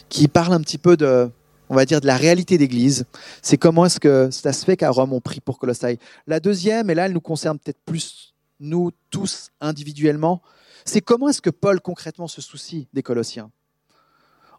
qui 0.10 0.28
parle 0.28 0.54
un 0.54 0.62
petit 0.62 0.80
peu 0.80 0.98
de, 0.98 1.30
on 1.70 1.76
va 1.76 1.86
dire, 1.86 2.02
de 2.02 2.08
la 2.08 2.18
réalité 2.18 2.58
d'Église. 2.58 3.06
C'est 3.44 3.58
comment 3.58 3.86
est-ce 3.86 4.00
que 4.00 4.32
ça 4.32 4.54
se 4.54 4.66
fait 4.66 4.76
qu'à 4.76 4.90
Rome, 4.90 5.14
on 5.14 5.22
prie 5.22 5.40
pour 5.40 5.60
Colossae. 5.60 5.98
La 6.26 6.40
deuxième, 6.40 6.90
et 6.90 6.96
là, 6.96 7.06
elle 7.06 7.14
nous 7.14 7.22
concerne 7.22 7.60
peut-être 7.60 7.82
plus 7.86 8.34
nous 8.60 8.92
tous 9.12 9.52
individuellement, 9.60 10.42
c'est 10.84 11.02
comment 11.02 11.30
est-ce 11.30 11.42
que 11.42 11.52
Paul 11.52 11.80
concrètement 11.80 12.28
se 12.28 12.42
soucie 12.42 12.88
des 12.94 13.04
Colossiens? 13.04 13.52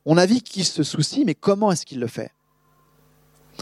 On 0.04 0.16
a 0.16 0.26
vu 0.26 0.40
qu'il 0.40 0.64
se 0.64 0.82
soucie, 0.82 1.24
mais 1.24 1.34
comment 1.34 1.70
est-ce 1.70 1.86
qu'il 1.86 2.00
le 2.00 2.06
fait? 2.06 2.32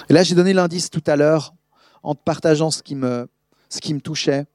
Et 0.08 0.12
là, 0.12 0.22
j'ai 0.22 0.34
donné 0.34 0.52
l'indice 0.52 0.90
tout 0.90 1.02
à 1.06 1.16
l'heure 1.16 1.54
en 2.02 2.14
partageant 2.14 2.70
ce 2.70 2.82
qui 2.82 2.94
me, 2.94 3.28
touchait. 4.02 4.46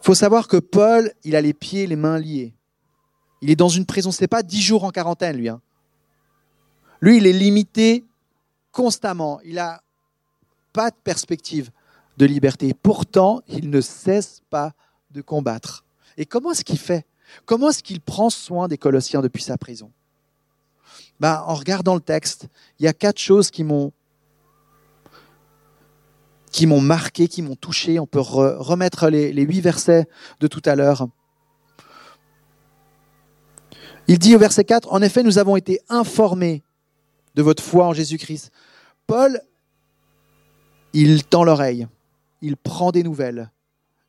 Il 0.00 0.04
faut 0.04 0.14
savoir 0.14 0.48
que 0.48 0.56
Paul, 0.56 1.12
il 1.24 1.36
a 1.36 1.40
les 1.40 1.52
pieds 1.52 1.82
et 1.82 1.86
les 1.86 1.96
mains 1.96 2.18
liés. 2.18 2.54
Il 3.40 3.50
est 3.50 3.56
dans 3.56 3.68
une 3.68 3.86
prison, 3.86 4.10
ce 4.10 4.20
n'est 4.20 4.28
pas 4.28 4.42
dix 4.42 4.62
jours 4.62 4.84
en 4.84 4.90
quarantaine, 4.90 5.36
lui. 5.36 5.48
Hein. 5.48 5.60
Lui, 7.00 7.18
il 7.18 7.26
est 7.26 7.32
limité 7.32 8.04
constamment. 8.72 9.40
Il 9.44 9.54
n'a 9.54 9.82
pas 10.72 10.90
de 10.90 10.96
perspective 11.04 11.70
de 12.16 12.26
liberté. 12.26 12.74
Pourtant, 12.74 13.42
il 13.46 13.70
ne 13.70 13.80
cesse 13.80 14.42
pas 14.50 14.72
de 15.10 15.20
combattre. 15.20 15.84
Et 16.16 16.26
comment 16.26 16.50
est-ce 16.50 16.64
qu'il 16.64 16.78
fait? 16.78 17.06
Comment 17.44 17.70
est-ce 17.70 17.82
qu'il 17.82 18.00
prend 18.00 18.30
soin 18.30 18.68
des 18.68 18.78
Colossiens 18.78 19.20
depuis 19.20 19.42
sa 19.42 19.58
prison? 19.58 19.92
Ben, 21.20 21.42
En 21.46 21.54
regardant 21.54 21.94
le 21.94 22.00
texte, 22.00 22.48
il 22.78 22.84
y 22.84 22.88
a 22.88 22.92
quatre 22.92 23.18
choses 23.18 23.50
qui 23.50 23.64
m'ont 23.64 23.92
qui 26.50 26.66
m'ont 26.66 26.80
marqué, 26.80 27.28
qui 27.28 27.42
m'ont 27.42 27.56
touché. 27.56 28.00
On 28.00 28.06
peut 28.06 28.20
remettre 28.20 29.10
les, 29.10 29.34
les 29.34 29.42
huit 29.42 29.60
versets 29.60 30.06
de 30.40 30.46
tout 30.46 30.62
à 30.64 30.74
l'heure. 30.74 31.06
Il 34.08 34.18
dit 34.18 34.34
au 34.34 34.38
verset 34.38 34.64
4, 34.64 34.90
En 34.90 35.02
effet, 35.02 35.22
nous 35.22 35.36
avons 35.36 35.56
été 35.56 35.80
informés 35.90 36.62
de 37.34 37.42
votre 37.42 37.62
foi 37.62 37.86
en 37.86 37.92
Jésus-Christ. 37.92 38.50
Paul, 39.06 39.40
il 40.94 41.24
tend 41.24 41.44
l'oreille, 41.44 41.86
il 42.40 42.56
prend 42.56 42.90
des 42.90 43.02
nouvelles, 43.02 43.50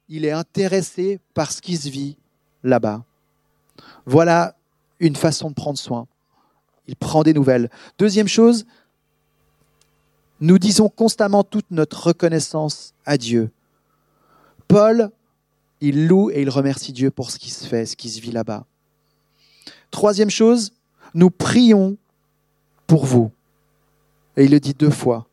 il 0.07 0.25
est 0.25 0.31
intéressé 0.31 1.19
par 1.33 1.51
ce 1.51 1.61
qui 1.61 1.75
se 1.77 1.89
vit 1.89 2.17
là-bas. 2.63 3.03
Voilà 4.05 4.55
une 4.99 5.15
façon 5.15 5.49
de 5.49 5.55
prendre 5.55 5.77
soin. 5.77 6.07
Il 6.87 6.95
prend 6.95 7.23
des 7.23 7.33
nouvelles. 7.33 7.69
Deuxième 7.97 8.27
chose, 8.27 8.65
nous 10.41 10.57
disons 10.57 10.89
constamment 10.89 11.43
toute 11.43 11.69
notre 11.71 12.07
reconnaissance 12.07 12.93
à 13.05 13.17
Dieu. 13.17 13.51
Paul, 14.67 15.11
il 15.81 16.07
loue 16.07 16.31
et 16.31 16.41
il 16.41 16.49
remercie 16.49 16.93
Dieu 16.93 17.11
pour 17.11 17.31
ce 17.31 17.39
qui 17.39 17.49
se 17.49 17.65
fait, 17.65 17.85
ce 17.85 17.95
qui 17.95 18.09
se 18.09 18.21
vit 18.21 18.31
là-bas. 18.31 18.65
Troisième 19.91 20.29
chose, 20.29 20.71
nous 21.13 21.29
prions 21.29 21.97
pour 22.87 23.05
vous. 23.05 23.31
Et 24.37 24.45
il 24.45 24.51
le 24.51 24.59
dit 24.59 24.73
deux 24.73 24.89
fois, 24.89 25.27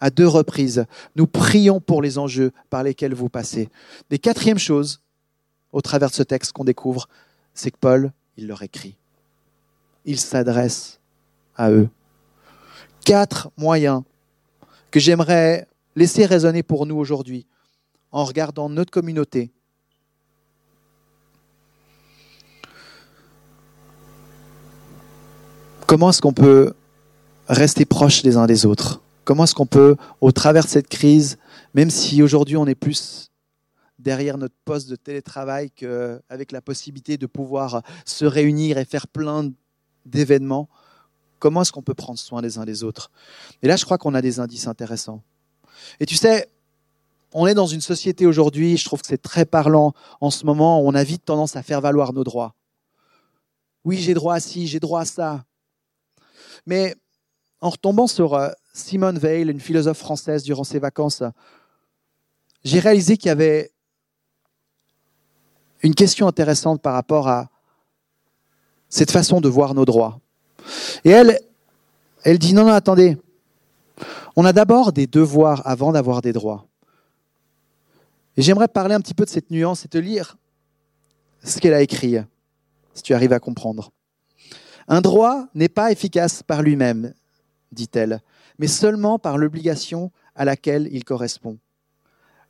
à 0.00 0.10
deux 0.10 0.26
reprises. 0.26 0.86
Nous 1.16 1.26
prions 1.26 1.80
pour 1.80 2.02
les 2.02 2.18
enjeux 2.18 2.52
par 2.70 2.82
lesquels 2.82 3.14
vous 3.14 3.28
passez. 3.28 3.68
Et 4.10 4.18
quatrième 4.18 4.58
chose, 4.58 5.00
au 5.72 5.80
travers 5.80 6.10
de 6.10 6.14
ce 6.14 6.22
texte 6.22 6.52
qu'on 6.52 6.64
découvre, 6.64 7.08
c'est 7.56 7.70
que 7.70 7.78
Paul, 7.78 8.12
il 8.36 8.46
leur 8.46 8.62
écrit. 8.62 8.96
Il 10.04 10.20
s'adresse 10.20 11.00
à 11.56 11.70
eux. 11.70 11.88
Quatre 13.04 13.50
moyens 13.56 14.02
que 14.90 15.00
j'aimerais 15.00 15.66
laisser 15.96 16.26
résonner 16.26 16.62
pour 16.62 16.86
nous 16.86 16.96
aujourd'hui 16.96 17.46
en 18.12 18.24
regardant 18.24 18.68
notre 18.68 18.90
communauté. 18.90 19.50
Comment 25.86 26.10
est-ce 26.10 26.20
qu'on 26.20 26.32
peut 26.32 26.74
rester 27.48 27.84
proches 27.84 28.22
les 28.22 28.36
uns 28.36 28.46
des 28.46 28.66
autres? 28.66 29.00
Comment 29.24 29.44
est-ce 29.44 29.54
qu'on 29.54 29.66
peut, 29.66 29.96
au 30.20 30.32
travers 30.32 30.64
de 30.64 30.68
cette 30.68 30.88
crise, 30.88 31.38
même 31.74 31.90
si 31.90 32.22
aujourd'hui 32.22 32.56
on 32.56 32.66
est 32.66 32.74
plus 32.74 33.30
derrière 34.06 34.38
notre 34.38 34.54
poste 34.64 34.88
de 34.88 34.94
télétravail 34.94 35.68
qu'avec 35.72 36.52
la 36.52 36.60
possibilité 36.60 37.16
de 37.16 37.26
pouvoir 37.26 37.82
se 38.04 38.24
réunir 38.24 38.78
et 38.78 38.84
faire 38.84 39.08
plein 39.08 39.50
d'événements, 40.04 40.68
comment 41.40 41.62
est-ce 41.62 41.72
qu'on 41.72 41.82
peut 41.82 41.92
prendre 41.92 42.16
soin 42.16 42.40
les 42.40 42.56
uns 42.56 42.64
des 42.64 42.84
autres? 42.84 43.10
Et 43.62 43.66
là, 43.66 43.74
je 43.74 43.84
crois 43.84 43.98
qu'on 43.98 44.14
a 44.14 44.22
des 44.22 44.38
indices 44.38 44.68
intéressants. 44.68 45.24
Et 45.98 46.06
tu 46.06 46.14
sais, 46.14 46.48
on 47.32 47.48
est 47.48 47.54
dans 47.54 47.66
une 47.66 47.80
société 47.80 48.26
aujourd'hui, 48.26 48.76
je 48.76 48.84
trouve 48.84 49.00
que 49.00 49.08
c'est 49.08 49.20
très 49.20 49.44
parlant 49.44 49.92
en 50.20 50.30
ce 50.30 50.46
moment, 50.46 50.80
on 50.80 50.94
a 50.94 51.02
vite 51.02 51.24
tendance 51.24 51.56
à 51.56 51.64
faire 51.64 51.80
valoir 51.80 52.12
nos 52.12 52.22
droits. 52.22 52.54
Oui, 53.84 53.98
j'ai 53.98 54.14
droit 54.14 54.36
à 54.36 54.40
ci, 54.40 54.68
j'ai 54.68 54.78
droit 54.78 55.00
à 55.00 55.04
ça. 55.04 55.44
Mais 56.64 56.94
en 57.60 57.70
retombant 57.70 58.06
sur 58.06 58.34
euh, 58.34 58.50
Simone 58.72 59.18
Veil, 59.18 59.50
une 59.50 59.58
philosophe 59.58 59.98
française 59.98 60.44
durant 60.44 60.62
ses 60.62 60.78
vacances, 60.78 61.24
j'ai 62.62 62.78
réalisé 62.78 63.16
qu'il 63.16 63.30
y 63.30 63.32
avait 63.32 63.72
une 65.82 65.94
question 65.94 66.26
intéressante 66.26 66.80
par 66.80 66.94
rapport 66.94 67.28
à 67.28 67.48
cette 68.88 69.10
façon 69.10 69.40
de 69.40 69.48
voir 69.48 69.74
nos 69.74 69.84
droits. 69.84 70.20
Et 71.04 71.10
elle, 71.10 71.40
elle 72.24 72.38
dit 72.38 72.54
non, 72.54 72.64
non, 72.64 72.72
attendez, 72.72 73.18
on 74.36 74.44
a 74.44 74.52
d'abord 74.52 74.92
des 74.92 75.06
devoirs 75.06 75.62
avant 75.64 75.92
d'avoir 75.92 76.22
des 76.22 76.32
droits. 76.32 76.66
Et 78.36 78.42
j'aimerais 78.42 78.68
parler 78.68 78.94
un 78.94 79.00
petit 79.00 79.14
peu 79.14 79.24
de 79.24 79.30
cette 79.30 79.50
nuance 79.50 79.84
et 79.84 79.88
te 79.88 79.98
lire 79.98 80.36
ce 81.42 81.58
qu'elle 81.58 81.74
a 81.74 81.80
écrit, 81.80 82.16
si 82.94 83.02
tu 83.02 83.14
arrives 83.14 83.32
à 83.32 83.40
comprendre. 83.40 83.92
Un 84.88 85.00
droit 85.00 85.46
n'est 85.54 85.68
pas 85.68 85.90
efficace 85.90 86.42
par 86.42 86.62
lui-même, 86.62 87.14
dit-elle, 87.72 88.20
mais 88.58 88.66
seulement 88.66 89.18
par 89.18 89.38
l'obligation 89.38 90.10
à 90.34 90.44
laquelle 90.44 90.88
il 90.92 91.04
correspond. 91.04 91.58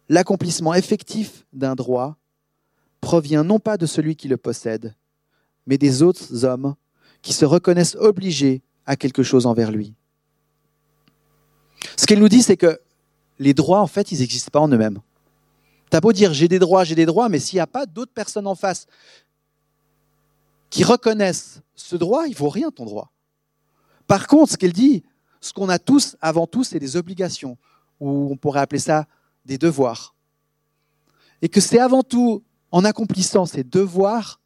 L'accomplissement 0.09 0.75
effectif 0.75 1.47
d'un 1.53 1.75
droit 1.75 2.17
provient 3.01 3.45
non 3.45 3.59
pas 3.59 3.77
de 3.77 3.87
celui 3.87 4.17
qui 4.17 4.29
le 4.29 4.37
possède, 4.37 4.95
mais 5.67 5.79
des 5.79 6.03
autres 6.03 6.45
hommes 6.45 6.75
qui 7.23 7.33
se 7.33 7.45
reconnaissent 7.45 7.97
obligés 7.97 8.63
à 8.87 8.97
quelque 8.97 9.23
chose 9.23 9.47
envers 9.47 9.73
lui. 9.73 9.95
Ce 11.97 12.07
qu'elle 12.07 12.21
nous 12.21 12.29
dit, 12.29 12.43
c'est 12.43 12.57
que 12.57 12.81
les 13.39 13.55
droits, 13.55 13.81
en 13.81 13.87
fait, 13.87 14.13
ils 14.13 14.21
n'existent 14.21 14.51
pas 14.51 14.61
en 14.61 14.69
eux-mêmes. 14.69 15.01
T'as 15.91 16.01
beau 16.01 16.13
dire 16.13 16.33
j'ai 16.33 16.49
des 16.49 16.59
droits, 16.59 16.85
j'ai 16.85 16.95
des 16.95 17.07
droits, 17.07 17.29
mais 17.29 17.39
s'il 17.39 17.57
n'y 17.57 17.61
a 17.61 17.67
pas 17.67 17.87
d'autres 17.87 18.13
personnes 18.13 18.47
en 18.47 18.55
face 18.55 18.87
qui 20.71 20.85
reconnaissent 20.85 21.63
ce 21.75 21.97
droit, 21.97 22.27
il 22.27 22.35
vaut 22.35 22.49
rien 22.49 22.71
ton 22.71 22.85
droit. 22.85 23.13
Par 24.07 24.27
contre, 24.27 24.53
ce 24.53 24.57
qu'elle 24.57 24.73
dit, 24.73 25.05
ce 25.41 25.53
qu'on 25.53 25.69
a 25.69 25.79
tous 25.79 26.17
avant 26.21 26.47
tout, 26.47 26.65
c'est 26.65 26.79
des 26.79 26.97
obligations, 26.97 27.57
ou 28.01 28.29
on 28.33 28.37
pourrait 28.37 28.61
appeler 28.61 28.81
ça 28.81 29.07
des 29.45 29.59
devoirs. 29.59 30.15
Et 31.43 31.49
que 31.49 31.61
c'est 31.61 31.79
avant 31.79 32.03
tout 32.03 32.43
en 32.73 32.85
accomplissant 32.85 33.47
ces 33.47 33.65
devoirs 33.65 34.41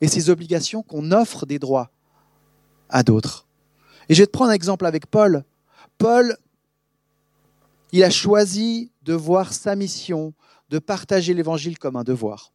et 0.00 0.08
ces 0.08 0.30
obligations 0.30 0.82
qu'on 0.82 1.12
offre 1.12 1.46
des 1.46 1.58
droits 1.58 1.90
à 2.88 3.02
d'autres. 3.02 3.46
Et 4.08 4.14
je 4.14 4.22
vais 4.22 4.26
te 4.26 4.32
prendre 4.32 4.50
un 4.50 4.54
exemple 4.54 4.86
avec 4.86 5.06
Paul. 5.06 5.44
Paul, 5.98 6.36
il 7.92 8.02
a 8.04 8.10
choisi 8.10 8.92
de 9.02 9.14
voir 9.14 9.52
sa 9.52 9.76
mission 9.76 10.34
de 10.70 10.78
partager 10.78 11.34
l'évangile 11.34 11.78
comme 11.78 11.96
un 11.96 12.04
devoir. 12.04 12.52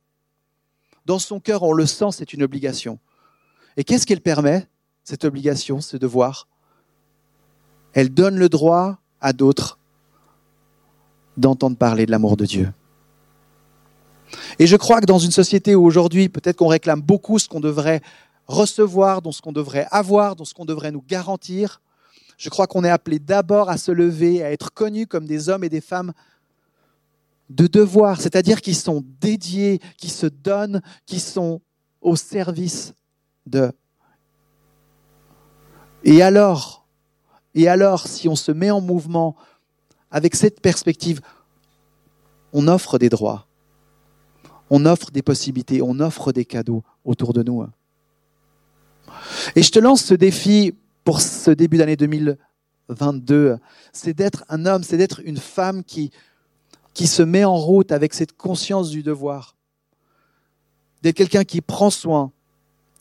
Dans 1.06 1.19
son 1.19 1.39
cœur, 1.39 1.63
on 1.63 1.73
le 1.73 1.86
sent, 1.86 2.12
c'est 2.12 2.34
une 2.34 2.43
obligation. 2.43 2.99
Et 3.76 3.84
qu'est-ce 3.84 4.06
qu'elle 4.06 4.21
permet, 4.21 4.67
cette 5.04 5.26
obligation, 5.26 5.82
ce 5.82 5.97
devoir? 5.97 6.47
Elle 7.93 8.13
donne 8.13 8.38
le 8.38 8.49
droit 8.49 8.99
à 9.19 9.34
d'autres 9.34 9.80
d'entendre 11.38 11.78
parler 11.78 12.06
de 12.06 12.12
l'amour 12.12 12.38
de 12.38 12.45
Dieu. 12.45 12.71
Et 14.60 14.68
je 14.68 14.76
crois 14.76 15.02
que 15.02 15.06
dans 15.06 15.20
une 15.20 15.32
société 15.32 15.76
où 15.76 15.86
aujourd'hui, 15.86 16.30
peut-être 16.30 16.58
qu'on 16.58 16.68
réclame 16.68 17.02
beaucoup 17.02 17.39
ce 17.39 17.48
qu'on 17.48 17.60
devrait 17.60 18.02
recevoir, 18.48 19.22
dans 19.22 19.32
ce 19.32 19.42
qu'on 19.42 19.52
devrait 19.52 19.88
avoir, 19.92 20.36
dans 20.36 20.46
ce 20.46 20.54
qu'on 20.54 20.66
devrait 20.66 20.92
nous 20.92 21.04
garantir. 21.08 21.82
Je 22.38 22.50
crois 22.50 22.68
qu'on 22.68 22.84
est 22.84 22.89
appelé 22.89 23.20
d'abord 23.20 23.70
à 23.70 23.78
se 23.78 23.92
lever, 23.92 24.44
à 24.44 24.52
être 24.52 24.74
connus 24.74 25.08
comme 25.08 25.26
des 25.26 25.50
hommes 25.50 25.63
et 25.63 25.70
des 25.70 25.82
femmes 25.82 26.13
de 27.50 27.68
devoir, 27.68 28.20
c'est-à-dire 28.20 28.62
qui 28.62 28.74
sont 28.74 29.04
dédiés, 29.22 29.80
qui 29.98 30.10
se 30.10 30.26
donnent, 30.26 30.82
qui 31.06 31.20
sont 31.20 31.62
au 32.02 32.16
service 32.16 32.94
de. 33.46 33.72
Et 36.04 36.22
alors, 36.22 36.86
et 37.56 37.68
alors, 37.68 38.08
si 38.08 38.28
on 38.28 38.36
se 38.36 38.52
met 38.52 38.72
en 38.72 38.82
mouvement 38.82 39.36
avec 40.10 40.36
cette 40.36 40.62
perspective, 40.62 41.22
on 42.52 42.68
offre 42.68 42.98
des 42.98 43.10
droits, 43.10 43.48
on 44.76 44.88
offre 44.88 45.12
des 45.12 45.22
possibilités, 45.22 45.84
on 45.84 46.00
offre 46.00 46.32
des 46.32 46.46
cadeaux 46.46 46.84
autour 47.06 47.32
de 47.32 47.44
nous. 47.44 47.64
Et 49.56 49.62
je 49.62 49.70
te 49.70 49.78
lance 49.78 50.04
ce 50.04 50.16
défi 50.16 50.74
pour 51.04 51.22
ce 51.22 51.52
début 51.52 51.78
d'année 51.78 51.96
2022, 51.96 53.60
c'est 53.92 54.16
d'être 54.16 54.44
un 54.50 54.66
homme, 54.66 54.82
c'est 54.82 54.98
d'être 54.98 55.22
une 55.26 55.38
femme 55.38 55.84
qui, 55.84 56.10
qui 56.96 57.06
se 57.06 57.22
met 57.22 57.44
en 57.44 57.56
route 57.56 57.92
avec 57.92 58.16
cette 58.16 58.36
conscience 58.36 58.90
du 58.90 59.04
devoir, 59.04 59.56
d'être 61.04 61.18
quelqu'un 61.18 61.44
qui 61.44 61.62
prend 61.62 61.92
soin 61.92 62.32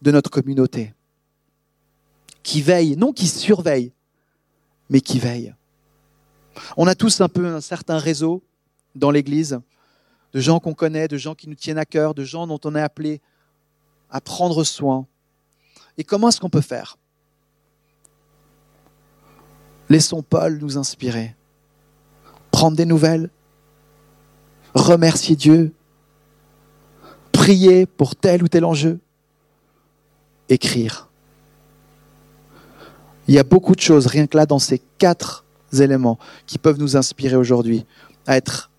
de 0.03 0.11
notre 0.11 0.29
communauté, 0.29 0.93
qui 2.43 2.61
veille, 2.61 2.97
non 2.99 3.15
qui 3.15 3.29
surveille, 3.29 3.93
mais 4.91 5.01
qui 5.01 5.19
veille. 5.19 5.55
On 6.77 6.87
a 6.87 6.95
tous 6.95 7.23
un 7.23 7.31
peu 7.31 7.47
un 7.47 7.63
certain 7.63 7.97
réseau 7.97 8.43
dans 8.95 9.11
l'Église, 9.11 9.59
de 10.33 10.41
gens 10.41 10.61
qu'on 10.61 10.75
connaît, 10.75 11.09
de 11.09 11.17
gens 11.17 11.35
qui 11.35 11.49
nous 11.49 11.55
tiennent 11.55 11.79
à 11.79 11.85
cœur, 11.85 12.15
de 12.15 12.25
gens 12.25 12.47
dont 12.47 12.61
on 12.65 12.75
est 12.75 12.81
appelé 12.81 13.21
à 14.11 14.21
prendre 14.21 14.65
soin. 14.65 15.07
Et 15.99 16.05
comment 16.05 16.29
est-ce 16.29 16.41
qu'on 16.41 16.51
peut 16.51 16.61
faire? 16.61 16.99
Laissons 19.89 20.23
Paul 20.23 20.59
nous 20.59 20.79
inspirer. 20.79 21.35
Prendre 22.51 22.77
des 22.77 22.87
nouvelles, 22.87 23.31
remercier 24.75 25.37
Dieu, 25.37 25.75
prier 27.33 27.87
pour 27.87 28.17
tel 28.17 28.43
ou 28.43 28.49
tel 28.49 28.65
enjeu, 28.65 29.01
écrire. 30.49 31.09
Il 33.29 33.35
y 33.35 33.39
a 33.39 33.43
beaucoup 33.45 33.75
de 33.75 33.81
choses, 33.81 34.07
rien 34.07 34.27
que 34.27 34.37
là, 34.37 34.47
dans 34.47 34.59
ces 34.59 34.81
quatre 34.99 35.45
éléments, 35.73 36.19
qui 36.47 36.59
peuvent 36.59 36.79
nous 36.79 36.97
inspirer 36.97 37.37
aujourd'hui 37.37 37.87
à 38.27 38.37
être 38.37 38.71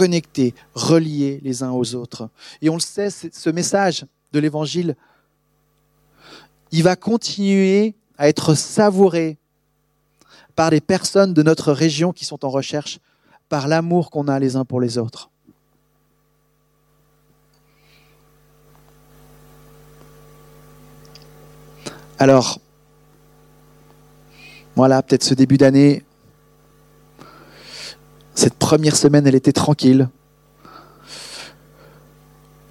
connectés, 0.00 0.54
reliés 0.72 1.40
les 1.42 1.62
uns 1.62 1.72
aux 1.72 1.94
autres. 1.94 2.30
Et 2.62 2.70
on 2.70 2.74
le 2.74 2.80
sait, 2.80 3.10
ce 3.10 3.50
message 3.50 4.06
de 4.32 4.38
l'Évangile, 4.38 4.96
il 6.72 6.82
va 6.82 6.96
continuer 6.96 7.94
à 8.16 8.26
être 8.30 8.54
savouré 8.54 9.36
par 10.56 10.70
les 10.70 10.80
personnes 10.80 11.34
de 11.34 11.42
notre 11.42 11.70
région 11.74 12.14
qui 12.14 12.24
sont 12.24 12.46
en 12.46 12.48
recherche, 12.48 12.98
par 13.50 13.68
l'amour 13.68 14.10
qu'on 14.10 14.26
a 14.26 14.38
les 14.38 14.56
uns 14.56 14.64
pour 14.64 14.80
les 14.80 14.96
autres. 14.96 15.28
Alors, 22.18 22.58
voilà, 24.76 25.02
peut-être 25.02 25.24
ce 25.24 25.34
début 25.34 25.58
d'année, 25.58 26.04
cette 28.34 28.54
première 28.54 28.96
semaine, 28.96 29.26
elle 29.26 29.34
était 29.34 29.52
tranquille. 29.52 30.08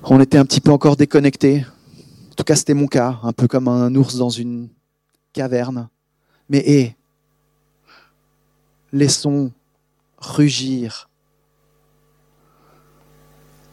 On 0.04 0.20
était 0.20 0.38
un 0.38 0.46
petit 0.46 0.62
peu 0.62 0.72
encore 0.72 0.96
déconnectés. 0.96 1.66
En 2.32 2.36
tout 2.36 2.44
cas, 2.44 2.56
c'était 2.56 2.74
mon 2.74 2.88
cas, 2.88 3.20
un 3.24 3.34
peu 3.34 3.48
comme 3.48 3.68
un 3.68 3.94
ours 3.96 4.16
dans 4.16 4.30
une 4.30 4.70
caverne. 5.34 5.90
Mais 6.50 6.60
hé, 6.60 6.96
laissons 8.92 9.52
rugir 10.18 11.10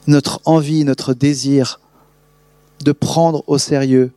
notre 0.06 0.40
envie, 0.44 0.84
notre 0.84 1.14
désir 1.14 1.80
de 2.84 2.92
prendre 2.92 3.42
au 3.48 3.58
sérieux 3.58 4.12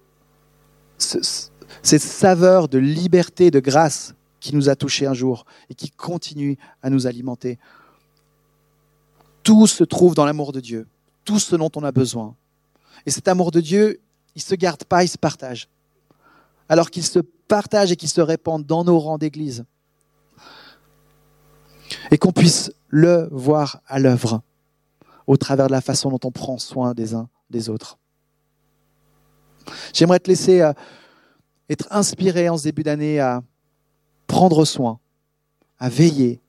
cette 0.98 2.02
saveur 2.02 2.68
de 2.68 2.78
liberté, 2.78 3.52
de 3.52 3.60
grâce 3.60 4.14
qui 4.40 4.56
nous 4.56 4.70
a 4.70 4.76
touchés 4.76 5.06
un 5.06 5.14
jour 5.14 5.46
et 5.70 5.76
qui 5.76 5.90
continue 5.90 6.58
à 6.82 6.90
nous 6.90 7.08
alimenter. 7.08 7.60
Tout 9.44 9.68
se 9.68 9.84
trouve 9.84 10.16
dans 10.16 10.26
l'amour 10.26 10.52
de 10.52 10.60
Dieu, 10.60 10.88
tout 11.26 11.40
ce 11.40 11.56
dont 11.56 11.72
on 11.76 11.84
a 11.84 11.92
besoin. 11.92 12.36
Et 13.06 13.12
cet 13.12 13.28
amour 13.28 13.52
de 13.52 13.62
Dieu, 13.62 14.00
il 14.36 14.40
ne 14.40 14.44
se 14.44 14.56
garde 14.56 14.84
pas, 14.84 15.04
il 15.04 15.08
se 15.08 15.18
partage. 15.18 15.68
Alors 16.68 16.90
qu'il 16.90 17.04
se 17.04 17.20
partage 17.20 17.92
et 17.92 17.96
qu'il 17.96 18.10
se 18.10 18.22
répand 18.22 18.64
dans 18.66 18.84
nos 18.84 19.00
rangs 19.00 19.18
d'église 19.18 19.66
et 22.12 22.18
qu'on 22.18 22.32
puisse 22.32 22.72
le 22.88 23.28
voir 23.32 23.82
à 23.88 24.00
l'œuvre 24.00 24.42
au 25.28 25.38
travers 25.38 25.68
de 25.68 25.72
la 25.72 25.82
façon 25.82 26.10
dont 26.10 26.20
on 26.24 26.32
prend 26.32 26.58
soin 26.58 26.94
des 26.94 27.14
uns 27.14 27.30
des 27.50 27.70
autres. 27.70 27.98
J'aimerais 29.94 30.20
te 30.20 30.30
laisser 30.30 30.62
euh, 30.62 30.74
être 31.70 31.88
inspiré 31.92 32.50
en 32.50 32.58
ce 32.58 32.64
début 32.64 32.84
d'année 32.84 33.20
à 33.20 33.44
prendre 34.30 34.64
soin, 34.64 35.00
à 35.80 35.90
veiller, 35.90 36.40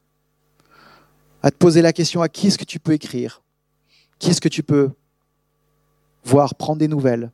à 1.43 1.51
te 1.51 1.57
poser 1.57 1.81
la 1.81 1.95
question 1.95 2.21
à 2.21 2.29
qui 2.29 2.49
est-ce 2.49 2.59
que 2.59 2.65
tu 2.65 2.79
peux 2.79 2.93
écrire, 2.93 3.43
qui 4.19 4.31
est-ce 4.31 4.41
que 4.41 4.51
tu 4.51 4.63
peux 4.63 4.91
voir, 6.23 6.55
prendre 6.55 6.79
des 6.79 6.89
nouvelles, 6.89 7.33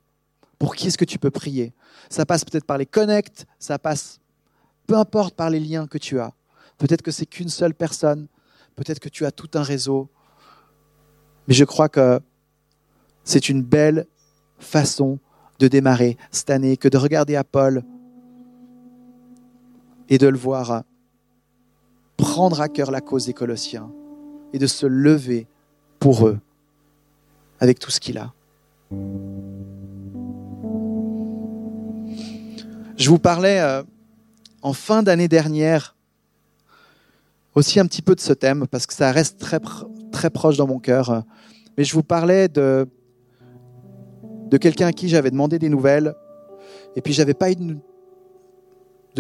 pour 0.61 0.77
qui 0.77 0.87
est-ce 0.87 0.97
que 0.97 1.05
tu 1.05 1.19
peux 1.19 1.33
prier? 1.33 1.75
Ça 2.09 2.25
passe 2.25 2.45
peut-être 2.45 2.65
par 2.65 2.79
les 2.79 2.87
connects, 2.87 3.45
ça 3.59 3.81
passe 3.81 4.21
peu 4.87 4.97
importe 4.97 5.35
par 5.35 5.51
les 5.51 5.59
liens 5.59 5.89
que 5.89 5.99
tu 5.99 6.21
as. 6.21 6.33
Peut-être 6.79 7.03
que 7.03 7.11
c'est 7.11 7.27
qu'une 7.27 7.49
seule 7.49 7.75
personne, 7.75 8.29
peut-être 8.77 9.01
que 9.01 9.09
tu 9.09 9.27
as 9.27 9.33
tout 9.33 9.51
un 9.55 9.63
réseau. 9.63 10.09
Mais 11.49 11.55
je 11.55 11.65
crois 11.65 11.89
que 11.89 12.21
c'est 13.25 13.49
une 13.49 13.63
belle 13.63 14.07
façon 14.61 15.19
de 15.59 15.67
démarrer 15.67 16.17
cette 16.31 16.51
année 16.51 16.77
que 16.77 16.87
de 16.87 16.99
regarder 16.99 17.35
à 17.35 17.43
Paul 17.43 17.83
et 20.09 20.19
de 20.19 20.27
le 20.27 20.39
voir 20.39 20.83
prendre 22.17 22.61
à 22.61 22.69
cœur 22.69 22.91
la 22.91 23.01
cause 23.01 23.27
des 23.27 23.35
Colossiens 23.35 23.91
et 24.53 24.59
de 24.59 24.67
se 24.67 24.87
lever 24.87 25.47
pour 25.99 26.27
eux 26.27 26.39
avec 27.61 27.79
tout 27.79 27.91
ce 27.91 28.01
qu'il 28.01 28.19
a. 28.19 28.33
Je 32.97 33.11
vous 33.11 33.19
parlais 33.19 33.61
euh, 33.61 33.83
en 34.63 34.73
fin 34.73 35.03
d'année 35.03 35.29
dernière 35.29 35.95
aussi 37.55 37.81
un 37.81 37.87
petit 37.87 38.03
peu 38.03 38.15
de 38.15 38.21
ce 38.21 38.33
thème 38.33 38.67
parce 38.67 38.87
que 38.87 38.95
ça 38.95 39.13
reste 39.13 39.39
très, 39.39 40.31
proche 40.31 40.57
dans 40.57 40.67
mon 40.67 40.79
cœur. 40.79 41.25
Mais 41.77 41.85
je 41.85 41.95
vous 41.95 42.03
parlais 42.03 42.49
de, 42.49 42.87
de 44.51 44.57
quelqu'un 44.57 44.89
à 44.89 44.93
qui 44.93 45.09
j'avais 45.09 45.31
demandé 45.31 45.59
des 45.59 45.69
nouvelles 45.69 46.15
et 46.97 47.01
puis 47.01 47.13
j'avais 47.13 47.35
pas 47.35 47.51
eu 47.51 47.57
de, 47.57 47.77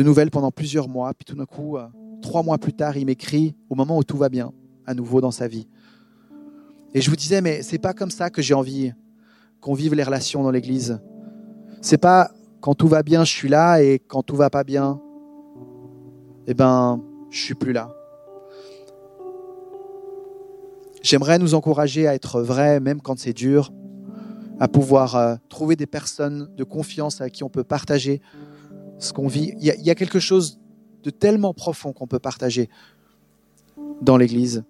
nouvelles 0.03 0.31
pendant 0.31 0.51
plusieurs 0.51 0.89
mois. 0.89 1.13
Puis 1.15 1.25
tout 1.25 1.37
d'un 1.37 1.47
coup, 1.47 1.77
euh, 1.77 1.87
trois 2.23 2.43
mois 2.43 2.59
plus 2.59 2.73
tard, 2.73 2.97
il 2.97 3.07
m'écrit 3.07 3.55
au 3.71 3.75
moment 3.75 3.99
où 3.99 4.05
tout 4.05 4.17
va 4.17 4.29
bien 4.29 4.53
à 4.87 4.95
nouveau 4.95 5.21
dans 5.21 5.31
sa 5.31 5.49
vie. 5.49 5.69
Et 6.95 7.01
je 7.01 7.11
vous 7.11 7.17
disais, 7.17 7.41
mais 7.41 7.63
c'est 7.63 7.79
pas 7.79 7.93
comme 7.93 8.11
ça 8.11 8.31
que 8.31 8.43
j'ai 8.43 8.55
envie 8.55 8.93
qu'on 9.61 9.75
vive 9.75 9.95
les 9.95 10.03
relations 10.03 10.43
dans 10.43 10.51
l'Église. 10.51 11.01
C'est 11.81 11.99
pas 11.99 12.31
quand 12.61 12.75
tout 12.75 12.89
va 12.89 13.03
bien, 13.03 13.25
je 13.25 13.33
suis 13.33 13.49
là, 13.49 13.83
et 13.83 13.99
quand 13.99 14.23
tout 14.23 14.37
va 14.37 14.51
pas 14.51 14.65
bien, 14.65 15.01
eh 16.47 16.55
ben, 16.55 17.03
je 17.31 17.41
suis 17.41 17.55
plus 17.55 17.73
là. 17.73 17.93
J'aimerais 21.03 21.39
nous 21.39 21.55
encourager 21.55 22.09
à 22.09 22.15
être 22.15 22.41
vrais, 22.41 22.81
même 22.81 23.01
quand 23.01 23.19
c'est 23.19 23.33
dur, 23.33 23.73
à 24.59 24.69
pouvoir 24.69 25.17
euh, 25.17 25.37
trouver 25.49 25.77
des 25.77 25.87
personnes 25.87 26.49
de 26.57 26.65
confiance 26.65 27.21
avec 27.21 27.35
qui 27.35 27.45
on 27.45 27.49
peut 27.49 27.63
partager 27.63 28.21
ce 28.99 29.13
qu'on 29.13 29.29
vit. 29.29 29.53
Il 29.59 29.65
y, 29.65 29.91
a, 29.91 29.95
quelque 29.95 30.19
chose 30.19 30.59
de 31.03 31.11
tellement 31.11 31.55
profond 31.55 31.93
qu'on 31.93 32.07
peut 32.07 32.19
partager 32.19 32.69
dans 34.03 34.17
l'Église 34.17 34.65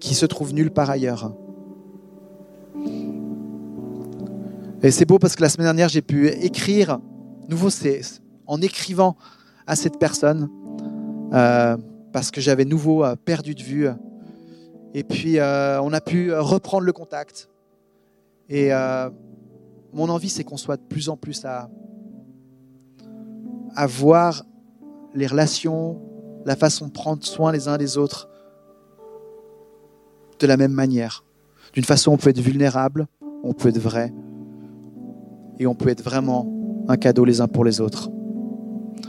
qui 0.00 0.14
se 0.14 0.26
trouve 0.26 0.52
nulle 0.52 0.70
part 0.70 0.90
ailleurs. 0.90 1.34
Et 4.82 4.90
c'est 4.90 5.06
beau 5.06 5.18
parce 5.18 5.34
que 5.34 5.42
la 5.42 5.48
semaine 5.48 5.66
dernière, 5.66 5.88
j'ai 5.88 6.02
pu 6.02 6.28
écrire, 6.28 7.00
nouveau, 7.48 7.70
c'est 7.70 8.02
en 8.46 8.60
écrivant 8.60 9.16
à 9.66 9.76
cette 9.76 9.98
personne, 9.98 10.50
euh, 11.32 11.76
parce 12.12 12.30
que 12.30 12.40
j'avais 12.40 12.66
nouveau 12.66 13.02
euh, 13.04 13.16
perdu 13.16 13.54
de 13.54 13.62
vue 13.62 13.88
et 14.96 15.02
puis, 15.02 15.40
euh, 15.40 15.82
on 15.82 15.92
a 15.92 16.00
pu 16.00 16.32
reprendre 16.32 16.84
le 16.84 16.92
contact. 16.92 17.50
Et 18.48 18.70
mon 19.92 20.08
envie, 20.08 20.28
c'est 20.28 20.44
qu'on 20.44 20.56
soit 20.56 20.76
de 20.76 20.82
plus 20.82 21.08
en 21.08 21.16
plus 21.16 21.44
à, 21.44 21.68
à 23.74 23.86
voir 23.86 24.44
les 25.14 25.26
relations, 25.26 26.00
la 26.44 26.56
façon 26.56 26.86
de 26.86 26.92
prendre 26.92 27.24
soin 27.24 27.52
les 27.52 27.68
uns 27.68 27.78
des 27.78 27.96
autres 27.98 28.28
de 30.38 30.46
la 30.46 30.56
même 30.56 30.72
manière. 30.72 31.24
D'une 31.72 31.84
façon, 31.84 32.12
on 32.12 32.16
peut 32.16 32.30
être 32.30 32.40
vulnérable, 32.40 33.06
on 33.42 33.52
peut 33.52 33.68
être 33.68 33.78
vrai, 33.78 34.12
et 35.58 35.66
on 35.66 35.74
peut 35.74 35.88
être 35.88 36.02
vraiment 36.02 36.52
un 36.88 36.96
cadeau 36.96 37.24
les 37.24 37.40
uns 37.40 37.48
pour 37.48 37.64
les 37.64 37.80
autres. 37.80 38.10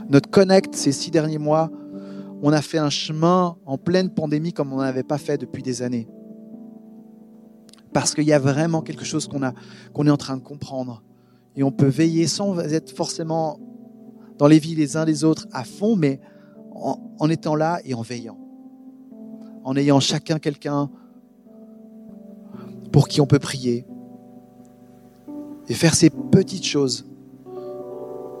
Notre 0.08 0.30
Connect, 0.30 0.74
ces 0.74 0.92
six 0.92 1.10
derniers 1.10 1.38
mois, 1.38 1.70
on 2.42 2.52
a 2.52 2.62
fait 2.62 2.78
un 2.78 2.90
chemin 2.90 3.56
en 3.66 3.78
pleine 3.78 4.10
pandémie 4.10 4.52
comme 4.52 4.72
on 4.72 4.78
n'avait 4.78 5.02
pas 5.02 5.18
fait 5.18 5.38
depuis 5.38 5.62
des 5.62 5.82
années. 5.82 6.08
Parce 7.92 8.14
qu'il 8.14 8.24
y 8.24 8.32
a 8.32 8.38
vraiment 8.38 8.82
quelque 8.82 9.04
chose 9.04 9.26
qu'on 9.26 9.40
qu'on 9.92 10.06
est 10.06 10.10
en 10.10 10.16
train 10.16 10.36
de 10.36 10.42
comprendre. 10.42 11.02
Et 11.56 11.62
on 11.62 11.72
peut 11.72 11.86
veiller 11.86 12.26
sans 12.26 12.58
être 12.58 12.94
forcément 12.94 13.58
dans 14.38 14.46
les 14.46 14.58
vies 14.58 14.74
les 14.74 14.96
uns 14.96 15.04
des 15.04 15.24
autres 15.24 15.46
à 15.52 15.64
fond, 15.64 15.96
mais 15.96 16.20
en, 16.72 16.98
en 17.18 17.30
étant 17.30 17.54
là 17.54 17.80
et 17.84 17.94
en 17.94 18.02
veillant. 18.02 18.38
En 19.64 19.76
ayant 19.76 20.00
chacun 20.00 20.38
quelqu'un 20.38 20.90
pour 22.92 23.08
qui 23.08 23.20
on 23.20 23.26
peut 23.26 23.38
prier. 23.38 23.84
Et 25.68 25.74
faire 25.74 25.94
ces 25.94 26.10
petites 26.10 26.64
choses 26.64 27.06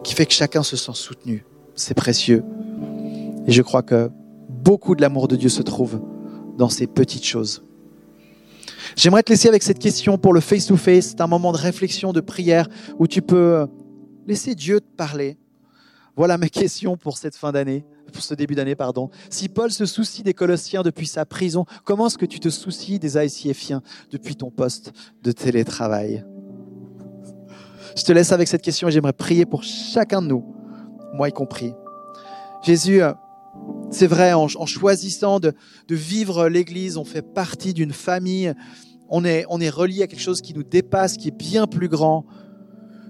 qui 0.04 0.14
fait 0.14 0.26
que 0.26 0.32
chacun 0.32 0.62
se 0.62 0.76
sent 0.76 0.92
soutenu. 0.94 1.44
C'est 1.74 1.94
précieux. 1.94 2.44
Et 3.46 3.52
je 3.52 3.62
crois 3.62 3.82
que 3.82 4.10
beaucoup 4.48 4.94
de 4.94 5.02
l'amour 5.02 5.28
de 5.28 5.36
Dieu 5.36 5.48
se 5.48 5.62
trouve 5.62 6.00
dans 6.56 6.68
ces 6.68 6.86
petites 6.86 7.24
choses. 7.24 7.64
J'aimerais 8.96 9.22
te 9.22 9.30
laisser 9.30 9.48
avec 9.48 9.62
cette 9.62 9.78
question 9.78 10.16
pour 10.16 10.32
le 10.32 10.40
face-to-face. 10.40 11.08
C'est 11.08 11.20
un 11.20 11.26
moment 11.26 11.52
de 11.52 11.58
réflexion, 11.58 12.12
de 12.12 12.20
prière, 12.20 12.68
où 12.98 13.06
tu 13.06 13.20
peux 13.20 13.66
laisser 14.26 14.54
Dieu 14.54 14.80
te 14.80 14.96
parler. 14.96 15.36
Voilà 16.16 16.38
mes 16.38 16.48
questions 16.48 16.96
pour 16.96 17.18
cette 17.18 17.36
fin 17.36 17.52
d'année, 17.52 17.84
pour 18.10 18.22
ce 18.22 18.32
début 18.32 18.54
d'année, 18.54 18.74
pardon. 18.74 19.10
Si 19.28 19.50
Paul 19.50 19.70
se 19.70 19.84
soucie 19.84 20.22
des 20.22 20.32
Colossiens 20.32 20.82
depuis 20.82 21.06
sa 21.06 21.26
prison, 21.26 21.66
comment 21.84 22.06
est-ce 22.06 22.16
que 22.16 22.24
tu 22.24 22.40
te 22.40 22.48
soucies 22.48 22.98
des 22.98 23.18
ICFiens 23.18 23.82
depuis 24.10 24.34
ton 24.34 24.50
poste 24.50 24.92
de 25.22 25.30
télétravail? 25.30 26.24
Je 27.94 28.02
te 28.02 28.12
laisse 28.12 28.32
avec 28.32 28.48
cette 28.48 28.62
question 28.62 28.88
et 28.88 28.90
j'aimerais 28.90 29.12
prier 29.12 29.44
pour 29.44 29.62
chacun 29.62 30.22
de 30.22 30.28
nous, 30.28 30.44
moi 31.12 31.28
y 31.28 31.32
compris. 31.32 31.74
Jésus, 32.62 33.02
c'est 33.90 34.06
vrai, 34.06 34.32
en, 34.32 34.48
choisissant 34.48 35.38
de, 35.38 35.52
vivre 35.90 36.48
l'Église, 36.48 36.96
on 36.96 37.04
fait 37.04 37.22
partie 37.22 37.74
d'une 37.74 37.92
famille, 37.92 38.54
on 39.10 39.22
est 39.22 39.70
relié 39.70 40.02
à 40.02 40.06
quelque 40.06 40.20
chose 40.20 40.40
qui 40.40 40.54
nous 40.54 40.64
dépasse, 40.64 41.18
qui 41.18 41.28
est 41.28 41.36
bien 41.36 41.66
plus 41.66 41.88
grand. 41.88 42.24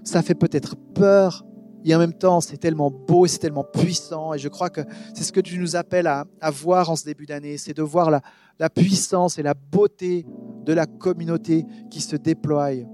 Ça 0.03 0.21
fait 0.21 0.35
peut-être 0.35 0.75
peur, 0.93 1.45
et 1.85 1.95
en 1.95 1.99
même 1.99 2.13
temps, 2.13 2.41
c'est 2.41 2.57
tellement 2.57 2.91
beau 2.91 3.25
et 3.25 3.29
c'est 3.29 3.39
tellement 3.39 3.63
puissant. 3.63 4.33
Et 4.33 4.39
je 4.39 4.49
crois 4.49 4.69
que 4.69 4.81
c'est 5.13 5.23
ce 5.23 5.31
que 5.31 5.39
tu 5.39 5.57
nous 5.57 5.75
appelles 5.75 6.07
à, 6.07 6.25
voir 6.51 6.89
en 6.89 6.95
ce 6.95 7.05
début 7.05 7.25
d'année, 7.25 7.57
c'est 7.57 7.73
de 7.73 7.81
voir 7.81 8.09
la, 8.11 8.69
puissance 8.69 9.37
et 9.37 9.43
la 9.43 9.53
beauté 9.53 10.25
de 10.65 10.73
la 10.73 10.85
communauté 10.85 11.65
qui 11.89 12.01
se 12.01 12.15
déploie 12.15 12.73
et 12.73 12.87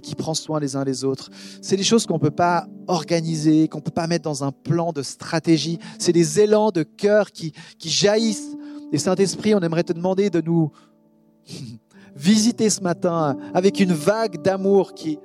qui 0.00 0.14
prend 0.14 0.34
soin 0.34 0.60
les 0.60 0.76
uns 0.76 0.84
les 0.84 1.04
autres. 1.04 1.28
C'est 1.60 1.76
des 1.76 1.82
choses 1.82 2.06
qu'on 2.06 2.14
ne 2.14 2.20
peut 2.20 2.30
pas 2.30 2.66
organiser, 2.86 3.68
qu'on 3.68 3.78
ne 3.78 3.82
peut 3.82 3.90
pas 3.90 4.06
mettre 4.06 4.24
dans 4.24 4.44
un 4.44 4.52
plan 4.52 4.92
de 4.92 5.02
stratégie. 5.02 5.78
C'est 5.98 6.12
des 6.12 6.40
élans 6.40 6.70
de 6.70 6.84
cœur 6.84 7.32
qui, 7.32 7.52
qui 7.78 7.90
jaillissent. 7.90 8.56
Et 8.92 8.98
Saint-Esprit, 8.98 9.54
on 9.54 9.60
aimerait 9.60 9.82
te 9.82 9.92
demander 9.92 10.30
de 10.30 10.40
nous 10.40 10.70
visiter 12.16 12.70
ce 12.70 12.80
matin 12.80 13.36
avec 13.52 13.80
une 13.80 13.92
vague 13.92 14.40
d'amour 14.40 14.94
qui, 14.94 15.18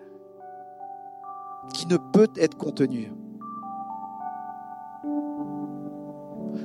qui 1.74 1.88
ne 1.88 1.98
peut 1.98 2.30
être 2.38 2.58
contenue. 2.58 3.12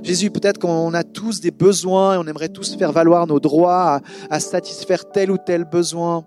Jésus, 0.02 0.30
peut-être 0.30 0.58
qu'on 0.58 0.94
a 0.94 1.02
tous 1.02 1.40
des 1.40 1.50
besoins 1.50 2.14
et 2.14 2.16
on 2.18 2.26
aimerait 2.26 2.48
tous 2.48 2.76
faire 2.76 2.92
valoir 2.92 3.26
nos 3.26 3.40
droits 3.40 4.00
à 4.30 4.40
satisfaire 4.40 5.10
tel 5.10 5.30
ou 5.30 5.38
tel 5.38 5.64
besoin. 5.64 6.24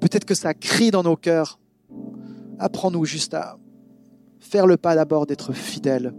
Peut-être 0.00 0.24
que 0.24 0.34
ça 0.34 0.52
crie 0.52 0.90
dans 0.90 1.02
nos 1.02 1.16
cœurs. 1.16 1.58
Apprends-nous 2.58 3.04
juste 3.04 3.34
à 3.34 3.56
faire 4.38 4.66
le 4.66 4.76
pas 4.76 4.94
d'abord 4.94 5.26
d'être 5.26 5.52
fidèle, 5.52 6.14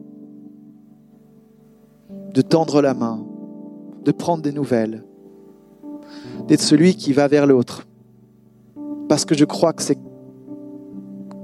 de 2.34 2.41
tendre 2.41 2.82
la 2.82 2.94
main, 2.94 3.26
de 4.04 4.12
prendre 4.12 4.41
des 4.41 4.52
nouvelles, 4.52 5.06
d'être 6.48 6.62
celui 6.62 6.96
qui 6.96 7.13
va 7.13 7.28
vers 7.28 7.46
l'autre. 7.46 7.88
Parce 9.08 9.24
que 9.24 9.36
je 9.36 9.46
crois 9.46 9.72
que 9.72 9.84
c'est 9.84 10.00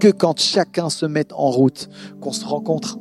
que 0.01 0.07
quand 0.07 0.39
chacun 0.39 0.89
se 0.89 1.05
met 1.05 1.31
en 1.31 1.51
route 1.51 1.87
qu'on 2.21 2.31
se 2.31 2.43
rencontre. 2.43 2.97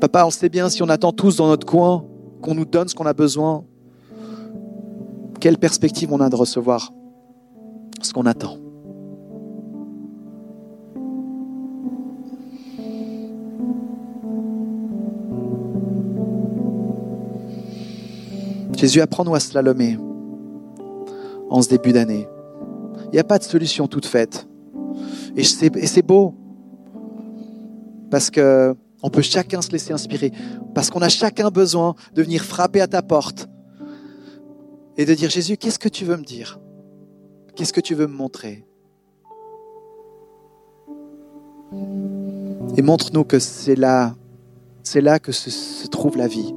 Papa, 0.00 0.24
on 0.26 0.30
sait 0.30 0.48
bien 0.48 0.68
si 0.68 0.82
on 0.82 0.88
attend 0.88 1.12
tous 1.12 1.36
dans 1.36 1.46
notre 1.46 1.64
coin 1.64 2.04
qu'on 2.42 2.56
nous 2.56 2.64
donne 2.64 2.88
ce 2.88 2.94
qu'on 2.96 3.06
a 3.06 3.12
besoin, 3.12 3.64
quelle 5.38 5.58
perspective 5.58 6.12
on 6.12 6.20
a 6.20 6.28
de 6.28 6.34
recevoir 6.34 6.92
ce 8.02 8.12
qu'on 8.12 8.26
attend. 8.26 8.58
Jésus, 18.76 19.00
apprends-nous 19.00 19.36
à 19.36 19.40
slalomer 19.40 19.98
en 21.48 21.62
ce 21.62 21.68
début 21.68 21.92
d'année. 21.92 22.26
Il 23.14 23.18
n'y 23.18 23.20
a 23.20 23.24
pas 23.24 23.38
de 23.38 23.44
solution 23.44 23.86
toute 23.86 24.06
faite. 24.06 24.48
Et 25.36 25.44
c'est 25.44 26.02
beau. 26.02 26.34
Parce 28.10 28.28
qu'on 28.28 29.10
peut 29.12 29.22
chacun 29.22 29.62
se 29.62 29.70
laisser 29.70 29.92
inspirer. 29.92 30.32
Parce 30.74 30.90
qu'on 30.90 31.00
a 31.00 31.08
chacun 31.08 31.50
besoin 31.50 31.94
de 32.12 32.24
venir 32.24 32.42
frapper 32.42 32.80
à 32.80 32.88
ta 32.88 33.02
porte 33.02 33.48
et 34.96 35.04
de 35.04 35.14
dire 35.14 35.30
Jésus, 35.30 35.56
qu'est-ce 35.56 35.78
que 35.78 35.88
tu 35.88 36.04
veux 36.04 36.16
me 36.16 36.24
dire? 36.24 36.58
Qu'est-ce 37.54 37.72
que 37.72 37.80
tu 37.80 37.94
veux 37.94 38.08
me 38.08 38.16
montrer? 38.16 38.66
Et 42.76 42.82
montre-nous 42.82 43.22
que 43.22 43.38
c'est 43.38 43.76
là, 43.76 44.16
c'est 44.82 45.00
là 45.00 45.20
que 45.20 45.30
se 45.30 45.86
trouve 45.86 46.16
la 46.16 46.26
vie. 46.26 46.52